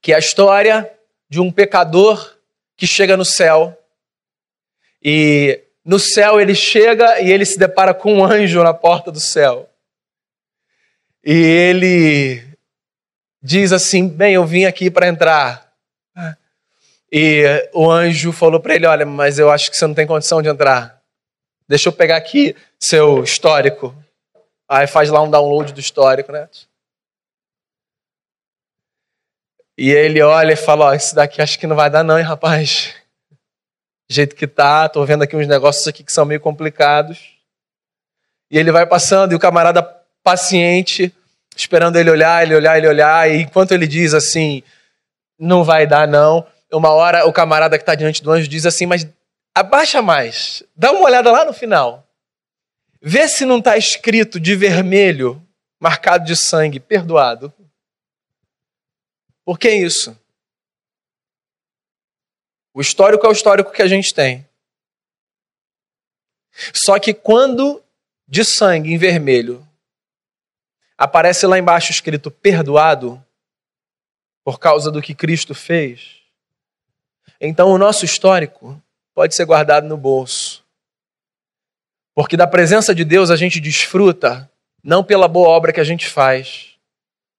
que 0.00 0.12
é 0.12 0.16
a 0.16 0.18
história 0.18 0.90
de 1.28 1.40
um 1.40 1.50
pecador 1.52 2.36
que 2.76 2.86
chega 2.86 3.16
no 3.16 3.24
céu 3.24 3.78
e 5.02 5.61
no 5.84 5.98
céu 5.98 6.40
ele 6.40 6.54
chega 6.54 7.20
e 7.20 7.30
ele 7.30 7.44
se 7.44 7.58
depara 7.58 7.92
com 7.92 8.14
um 8.14 8.24
anjo 8.24 8.62
na 8.62 8.72
porta 8.72 9.10
do 9.10 9.20
céu. 9.20 9.68
E 11.24 11.32
ele 11.32 12.42
diz 13.42 13.72
assim: 13.72 14.08
Bem, 14.08 14.34
eu 14.34 14.46
vim 14.46 14.64
aqui 14.64 14.90
para 14.90 15.08
entrar. 15.08 15.72
E 17.10 17.68
o 17.74 17.90
anjo 17.90 18.32
falou 18.32 18.60
para 18.60 18.74
ele: 18.74 18.86
Olha, 18.86 19.04
mas 19.04 19.38
eu 19.38 19.50
acho 19.50 19.70
que 19.70 19.76
você 19.76 19.86
não 19.86 19.94
tem 19.94 20.06
condição 20.06 20.40
de 20.40 20.48
entrar. 20.48 21.02
Deixa 21.68 21.88
eu 21.88 21.92
pegar 21.92 22.16
aqui 22.16 22.56
seu 22.78 23.22
histórico. 23.22 23.94
Aí 24.68 24.86
faz 24.86 25.10
lá 25.10 25.20
um 25.20 25.30
download 25.30 25.72
do 25.72 25.80
histórico, 25.80 26.32
né? 26.32 26.48
E 29.76 29.90
ele 29.90 30.22
olha 30.22 30.52
e 30.52 30.56
fala: 30.56 30.86
Ó, 30.86 30.94
esse 30.94 31.14
daqui 31.14 31.42
acho 31.42 31.58
que 31.58 31.66
não 31.66 31.74
vai 31.74 31.90
dar, 31.90 32.04
não, 32.04 32.18
hein, 32.18 32.24
rapaz 32.24 33.01
jeito 34.14 34.36
que 34.36 34.46
tá, 34.46 34.88
tô 34.88 35.04
vendo 35.04 35.22
aqui 35.22 35.36
uns 35.36 35.46
negócios 35.46 35.86
aqui 35.86 36.02
que 36.02 36.12
são 36.12 36.24
meio 36.24 36.40
complicados. 36.40 37.36
E 38.50 38.58
ele 38.58 38.70
vai 38.70 38.86
passando 38.86 39.32
e 39.32 39.34
o 39.34 39.38
camarada 39.38 39.82
paciente, 40.22 41.14
esperando 41.56 41.96
ele 41.96 42.10
olhar, 42.10 42.42
ele 42.42 42.54
olhar, 42.54 42.78
ele 42.78 42.88
olhar, 42.88 43.30
e 43.30 43.42
enquanto 43.42 43.72
ele 43.72 43.86
diz 43.86 44.14
assim, 44.14 44.62
não 45.38 45.64
vai 45.64 45.86
dar 45.86 46.06
não, 46.06 46.46
uma 46.72 46.90
hora 46.90 47.26
o 47.26 47.32
camarada 47.32 47.76
que 47.76 47.82
está 47.82 47.94
diante 47.94 48.22
do 48.22 48.30
anjo 48.30 48.48
diz 48.48 48.64
assim, 48.64 48.86
mas 48.86 49.06
abaixa 49.54 50.00
mais, 50.00 50.62
dá 50.76 50.92
uma 50.92 51.04
olhada 51.04 51.30
lá 51.30 51.44
no 51.44 51.52
final. 51.52 52.06
Vê 53.00 53.26
se 53.26 53.44
não 53.44 53.58
está 53.58 53.76
escrito 53.76 54.38
de 54.38 54.54
vermelho, 54.54 55.42
marcado 55.80 56.24
de 56.24 56.36
sangue, 56.36 56.78
perdoado. 56.78 57.52
Por 59.44 59.58
que 59.58 59.70
isso? 59.70 60.16
O 62.74 62.80
histórico 62.80 63.26
é 63.26 63.28
o 63.28 63.32
histórico 63.32 63.72
que 63.72 63.82
a 63.82 63.86
gente 63.86 64.14
tem. 64.14 64.46
Só 66.74 66.98
que 66.98 67.12
quando 67.12 67.82
de 68.26 68.44
sangue 68.44 68.92
em 68.92 68.98
vermelho 68.98 69.66
aparece 70.96 71.46
lá 71.46 71.58
embaixo 71.58 71.90
escrito 71.90 72.30
perdoado 72.30 73.22
por 74.44 74.58
causa 74.58 74.90
do 74.90 75.02
que 75.02 75.14
Cristo 75.14 75.54
fez, 75.54 76.22
então 77.40 77.70
o 77.70 77.78
nosso 77.78 78.04
histórico 78.04 78.80
pode 79.14 79.34
ser 79.34 79.44
guardado 79.44 79.86
no 79.86 79.96
bolso. 79.96 80.64
Porque 82.14 82.36
da 82.36 82.46
presença 82.46 82.94
de 82.94 83.04
Deus 83.04 83.30
a 83.30 83.36
gente 83.36 83.58
desfruta 83.60 84.50
não 84.82 85.02
pela 85.02 85.28
boa 85.28 85.48
obra 85.48 85.72
que 85.72 85.80
a 85.80 85.84
gente 85.84 86.08
faz, 86.08 86.76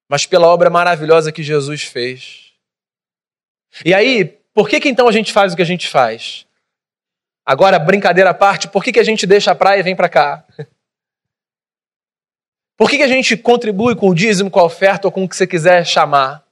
mas 0.08 0.26
pela 0.26 0.48
obra 0.48 0.70
maravilhosa 0.70 1.32
que 1.32 1.44
Jesus 1.44 1.84
fez. 1.84 2.54
E 3.86 3.94
aí, 3.94 4.40
por 4.54 4.70
que, 4.70 4.80
que 4.80 4.89
então 4.89 5.08
a 5.08 5.12
gente 5.12 5.34
faz 5.34 5.54
o 5.54 5.56
que 5.56 5.62
a 5.62 5.66
gente 5.66 5.88
faz? 5.88 6.45
Agora, 7.45 7.80
brincadeira 7.80 8.30
à 8.30 8.34
parte, 8.34 8.68
por 8.68 8.84
que, 8.84 8.91
que 8.91 8.99
a 8.99 9.04
gente 9.04 9.26
deixa 9.26 9.51
a 9.51 9.56
praia 9.56 9.80
e 9.80 9.84
vem 9.84 9.95
para 9.95 10.10
cá? 10.10 10.45
Por 12.76 12.89
que, 12.89 12.97
que 12.97 13.04
a 13.04 13.08
gente 13.08 13.38
contribui 13.38 13.95
com 13.95 14.10
o 14.10 14.16
dízimo, 14.16 14.49
com 14.49 14.60
a 14.60 14.64
oferta 14.64 15.08
ou 15.08 15.12
com 15.12 15.24
o 15.24 15.30
que 15.30 15.36
você 15.36 15.45
quiser 15.45 15.86
chamar? 15.86 16.43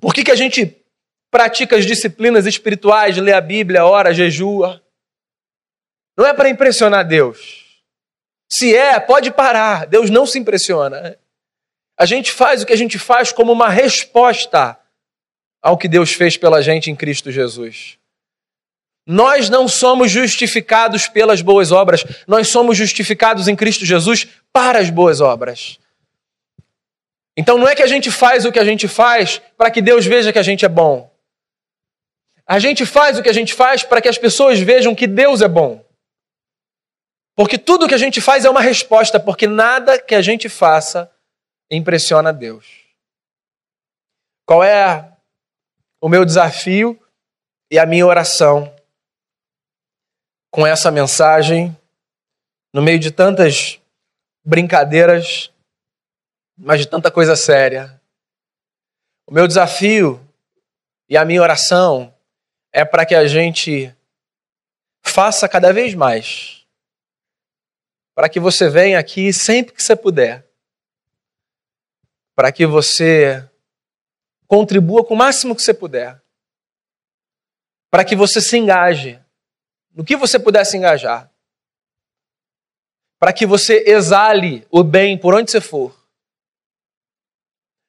Por 0.00 0.12
que, 0.12 0.24
que 0.24 0.32
a 0.32 0.36
gente 0.36 0.76
pratica 1.30 1.76
as 1.76 1.86
disciplinas 1.86 2.44
espirituais, 2.44 3.16
lê 3.16 3.32
a 3.32 3.40
Bíblia, 3.40 3.86
ora, 3.86 4.12
jejua? 4.12 4.82
Não 6.16 6.26
é 6.26 6.34
para 6.34 6.48
impressionar 6.48 7.06
Deus. 7.06 7.64
Se 8.50 8.76
é, 8.76 8.98
pode 9.00 9.30
parar. 9.30 9.86
Deus 9.86 10.10
não 10.10 10.26
se 10.26 10.38
impressiona. 10.38 11.16
A 11.96 12.04
gente 12.04 12.32
faz 12.32 12.62
o 12.62 12.66
que 12.66 12.72
a 12.72 12.76
gente 12.76 12.98
faz 12.98 13.32
como 13.32 13.52
uma 13.52 13.68
resposta 13.68 14.78
ao 15.64 15.78
que 15.78 15.88
Deus 15.88 16.12
fez 16.12 16.36
pela 16.36 16.60
gente 16.60 16.90
em 16.90 16.94
Cristo 16.94 17.32
Jesus. 17.32 17.96
Nós 19.06 19.48
não 19.48 19.66
somos 19.66 20.10
justificados 20.10 21.08
pelas 21.08 21.40
boas 21.40 21.72
obras, 21.72 22.04
nós 22.26 22.48
somos 22.48 22.76
justificados 22.76 23.48
em 23.48 23.56
Cristo 23.56 23.86
Jesus 23.86 24.28
para 24.52 24.78
as 24.78 24.90
boas 24.90 25.22
obras. 25.22 25.78
Então 27.34 27.56
não 27.56 27.66
é 27.66 27.74
que 27.74 27.82
a 27.82 27.86
gente 27.86 28.10
faz 28.10 28.44
o 28.44 28.52
que 28.52 28.58
a 28.58 28.64
gente 28.64 28.86
faz 28.86 29.40
para 29.56 29.70
que 29.70 29.80
Deus 29.80 30.04
veja 30.04 30.32
que 30.32 30.38
a 30.38 30.42
gente 30.42 30.66
é 30.66 30.68
bom. 30.68 31.10
A 32.46 32.58
gente 32.58 32.84
faz 32.84 33.18
o 33.18 33.22
que 33.22 33.30
a 33.30 33.32
gente 33.32 33.54
faz 33.54 33.82
para 33.82 34.02
que 34.02 34.08
as 34.08 34.18
pessoas 34.18 34.60
vejam 34.60 34.94
que 34.94 35.06
Deus 35.06 35.40
é 35.40 35.48
bom. 35.48 35.82
Porque 37.34 37.56
tudo 37.56 37.88
que 37.88 37.94
a 37.94 37.98
gente 37.98 38.20
faz 38.20 38.44
é 38.44 38.50
uma 38.50 38.60
resposta, 38.60 39.18
porque 39.18 39.46
nada 39.46 39.98
que 39.98 40.14
a 40.14 40.20
gente 40.20 40.46
faça 40.50 41.10
impressiona 41.70 42.34
Deus. 42.34 42.66
Qual 44.46 44.62
é 44.62 45.13
o 46.04 46.08
meu 46.10 46.22
desafio 46.22 47.02
e 47.70 47.78
a 47.78 47.86
minha 47.86 48.06
oração 48.06 48.76
com 50.50 50.66
essa 50.66 50.90
mensagem, 50.90 51.74
no 52.74 52.82
meio 52.82 52.98
de 52.98 53.10
tantas 53.10 53.80
brincadeiras, 54.44 55.50
mas 56.58 56.80
de 56.80 56.86
tanta 56.86 57.10
coisa 57.10 57.34
séria. 57.34 57.98
O 59.26 59.32
meu 59.32 59.48
desafio 59.48 60.20
e 61.08 61.16
a 61.16 61.24
minha 61.24 61.40
oração 61.40 62.14
é 62.70 62.84
para 62.84 63.06
que 63.06 63.14
a 63.14 63.26
gente 63.26 63.90
faça 65.02 65.48
cada 65.48 65.72
vez 65.72 65.94
mais. 65.94 66.66
Para 68.14 68.28
que 68.28 68.38
você 68.38 68.68
venha 68.68 68.98
aqui 68.98 69.32
sempre 69.32 69.72
que 69.72 69.82
você 69.82 69.96
puder. 69.96 70.46
Para 72.36 72.52
que 72.52 72.66
você 72.66 73.48
contribua 74.54 75.04
com 75.04 75.14
o 75.14 75.16
máximo 75.16 75.56
que 75.56 75.62
você 75.62 75.74
puder. 75.74 76.22
Para 77.90 78.04
que 78.04 78.14
você 78.14 78.40
se 78.40 78.56
engaje 78.56 79.20
no 79.92 80.04
que 80.04 80.16
você 80.16 80.38
puder 80.38 80.64
se 80.64 80.76
engajar, 80.76 81.28
para 83.18 83.32
que 83.32 83.46
você 83.46 83.82
exale 83.84 84.64
o 84.70 84.84
bem 84.84 85.18
por 85.18 85.34
onde 85.34 85.50
você 85.50 85.60
for, 85.60 85.96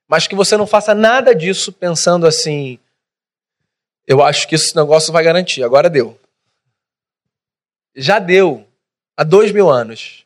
mas 0.07 0.28
que 0.28 0.34
você 0.34 0.57
não 0.57 0.66
faça 0.66 0.95
nada 0.95 1.36
disso 1.36 1.72
pensando 1.72 2.26
assim: 2.26 2.80
eu 4.07 4.24
acho 4.24 4.47
que 4.47 4.55
esse 4.55 4.76
negócio 4.76 5.13
vai 5.13 5.24
garantir, 5.24 5.63
agora 5.63 5.88
deu. 5.88 6.20
Já 7.95 8.18
deu 8.18 8.68
há 9.16 9.24
dois 9.24 9.51
mil 9.51 9.70
anos. 9.70 10.26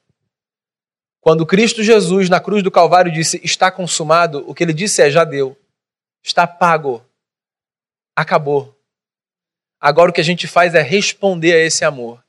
Quando 1.20 1.46
Cristo 1.46 1.84
Jesus, 1.84 2.30
na 2.30 2.40
cruz 2.40 2.64
do 2.64 2.72
Calvário, 2.72 3.12
disse: 3.12 3.42
Está 3.44 3.70
consumado, 3.70 4.44
o 4.50 4.56
que 4.56 4.64
ele 4.64 4.74
disse 4.74 5.02
é: 5.02 5.10
Já 5.10 5.24
deu, 5.26 5.58
está 6.24 6.46
pago, 6.46 7.06
acabou. 8.16 8.78
Agora 9.80 10.12
o 10.12 10.14
que 10.14 10.22
a 10.22 10.26
gente 10.26 10.48
faz 10.48 10.76
é 10.76 10.82
responder 10.82 11.54
a 11.54 11.66
esse 11.66 11.86
amor, 11.86 12.24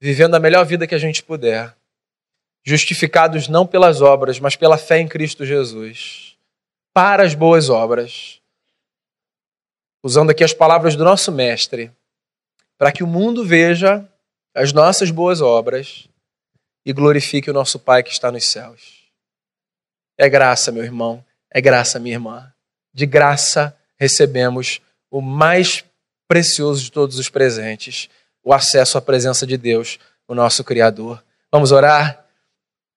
vivendo 0.00 0.34
a 0.34 0.40
melhor 0.40 0.64
vida 0.64 0.86
que 0.86 0.94
a 0.94 0.98
gente 0.98 1.22
puder, 1.22 1.76
justificados 2.62 3.48
não 3.48 3.66
pelas 3.66 4.00
obras, 4.00 4.38
mas 4.38 4.54
pela 4.54 4.78
fé 4.78 4.98
em 4.98 5.08
Cristo 5.08 5.44
Jesus, 5.44 6.36
para 6.92 7.24
as 7.24 7.34
boas 7.34 7.68
obras. 7.68 8.40
Usando 10.02 10.30
aqui 10.30 10.44
as 10.44 10.54
palavras 10.54 10.96
do 10.96 11.04
nosso 11.04 11.30
Mestre, 11.32 11.92
para 12.78 12.92
que 12.92 13.02
o 13.02 13.06
mundo 13.06 13.44
veja 13.44 14.08
as 14.54 14.72
nossas 14.72 15.10
boas 15.10 15.40
obras 15.40 16.08
e 16.84 16.92
glorifique 16.92 17.50
o 17.50 17.54
nosso 17.54 17.78
Pai 17.78 18.02
que 18.02 18.10
está 18.10 18.32
nos 18.32 18.44
céus. 18.44 19.10
É 20.16 20.28
graça, 20.28 20.72
meu 20.72 20.82
irmão, 20.82 21.24
é 21.50 21.60
graça, 21.60 21.98
minha 21.98 22.14
irmã. 22.14 22.49
De 22.92 23.06
graça 23.06 23.76
recebemos 23.98 24.80
o 25.10 25.20
mais 25.20 25.84
precioso 26.28 26.84
de 26.84 26.92
todos 26.92 27.18
os 27.18 27.28
presentes, 27.28 28.08
o 28.42 28.52
acesso 28.52 28.96
à 28.96 29.00
presença 29.00 29.46
de 29.46 29.56
Deus, 29.56 29.98
o 30.26 30.34
nosso 30.34 30.62
Criador. 30.62 31.22
Vamos 31.50 31.72
orar? 31.72 32.24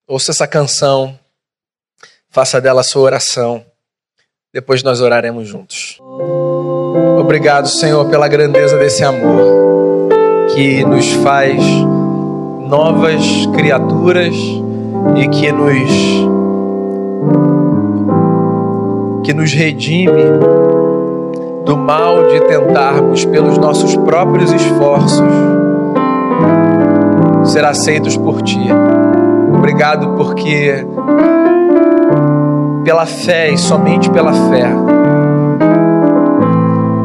Ouça 0.07 0.31
essa 0.31 0.47
canção, 0.47 1.17
faça 2.29 2.61
dela 2.61 2.83
sua 2.83 3.01
oração. 3.01 3.65
Depois 4.53 4.83
nós 4.83 5.01
oraremos 5.01 5.47
juntos. 5.47 5.97
Obrigado, 7.19 7.67
Senhor, 7.67 8.07
pela 8.09 8.27
grandeza 8.27 8.77
desse 8.77 9.03
amor 9.03 10.09
que 10.53 10.83
nos 10.85 11.11
faz 11.23 11.63
novas 12.67 13.23
criaturas 13.55 14.35
e 15.15 15.27
que 15.29 15.51
nos 15.51 15.89
que 19.23 19.33
nos 19.33 19.53
redime 19.53 20.23
do 21.65 21.77
mal 21.77 22.27
de 22.27 22.41
tentarmos, 22.41 23.23
pelos 23.25 23.57
nossos 23.57 23.95
próprios 23.95 24.51
esforços, 24.51 25.25
ser 27.45 27.63
aceitos 27.63 28.17
por 28.17 28.41
Ti. 28.41 28.67
Obrigado 29.55 30.09
porque, 30.17 30.85
pela 32.83 33.05
fé 33.05 33.49
e 33.49 33.57
somente 33.57 34.09
pela 34.09 34.33
fé, 34.33 34.69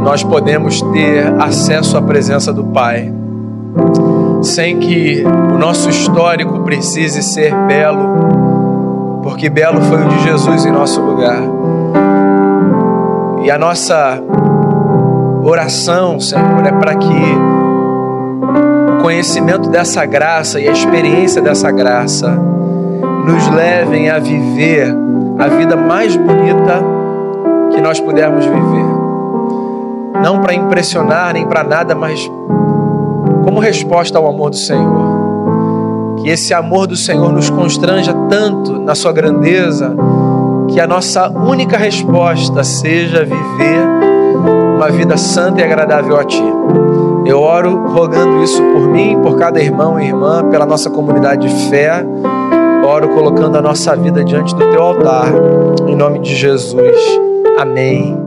nós 0.02 0.24
podemos 0.24 0.80
ter 0.80 1.32
acesso 1.38 1.96
à 1.96 2.02
presença 2.02 2.52
do 2.52 2.64
Pai, 2.64 3.12
sem 4.42 4.78
que 4.78 5.22
o 5.54 5.58
nosso 5.58 5.88
histórico 5.88 6.60
precise 6.60 7.22
ser 7.22 7.54
belo, 7.66 9.20
porque 9.22 9.48
belo 9.48 9.80
foi 9.82 10.04
o 10.04 10.08
de 10.08 10.18
Jesus 10.24 10.64
em 10.66 10.72
nosso 10.72 11.00
lugar. 11.00 11.57
E 13.42 13.50
a 13.50 13.58
nossa 13.58 14.22
oração, 15.42 16.20
Senhor, 16.20 16.66
é 16.66 16.72
para 16.72 16.94
que 16.96 17.38
o 18.98 19.02
conhecimento 19.02 19.68
dessa 19.70 20.04
graça 20.04 20.60
e 20.60 20.68
a 20.68 20.72
experiência 20.72 21.40
dessa 21.40 21.70
graça 21.70 22.30
nos 23.24 23.48
levem 23.48 24.10
a 24.10 24.18
viver 24.18 24.94
a 25.38 25.48
vida 25.48 25.76
mais 25.76 26.16
bonita 26.16 26.82
que 27.70 27.80
nós 27.80 28.00
pudermos 28.00 28.44
viver. 28.44 28.98
Não 30.22 30.40
para 30.40 30.54
impressionar 30.54 31.32
nem 31.32 31.46
para 31.46 31.62
nada, 31.62 31.94
mas 31.94 32.28
como 33.44 33.60
resposta 33.60 34.18
ao 34.18 34.26
amor 34.26 34.50
do 34.50 34.56
Senhor. 34.56 36.16
Que 36.18 36.28
esse 36.28 36.52
amor 36.52 36.86
do 36.86 36.96
Senhor 36.96 37.32
nos 37.32 37.48
constranja 37.48 38.12
tanto 38.28 38.78
na 38.80 38.94
sua 38.94 39.12
grandeza, 39.12 39.94
que 40.68 40.80
a 40.80 40.86
nossa 40.86 41.28
única 41.28 41.76
resposta 41.76 42.62
seja 42.64 43.24
viver 43.24 43.86
uma 44.76 44.90
vida 44.90 45.16
santa 45.16 45.60
e 45.60 45.64
agradável 45.64 46.16
a 46.18 46.24
Ti. 46.24 46.42
Eu 47.26 47.40
oro 47.40 47.88
rogando 47.88 48.42
isso 48.42 48.62
por 48.62 48.88
mim, 48.88 49.18
por 49.20 49.36
cada 49.36 49.60
irmão 49.60 50.00
e 50.00 50.06
irmã, 50.06 50.48
pela 50.48 50.64
nossa 50.64 50.88
comunidade 50.88 51.48
de 51.48 51.68
fé. 51.68 52.04
Oro 52.84 53.08
colocando 53.08 53.58
a 53.58 53.62
nossa 53.62 53.94
vida 53.96 54.24
diante 54.24 54.54
do 54.54 54.70
Teu 54.70 54.82
altar, 54.82 55.28
em 55.86 55.94
nome 55.94 56.20
de 56.20 56.34
Jesus. 56.34 56.96
Amém 57.58 58.17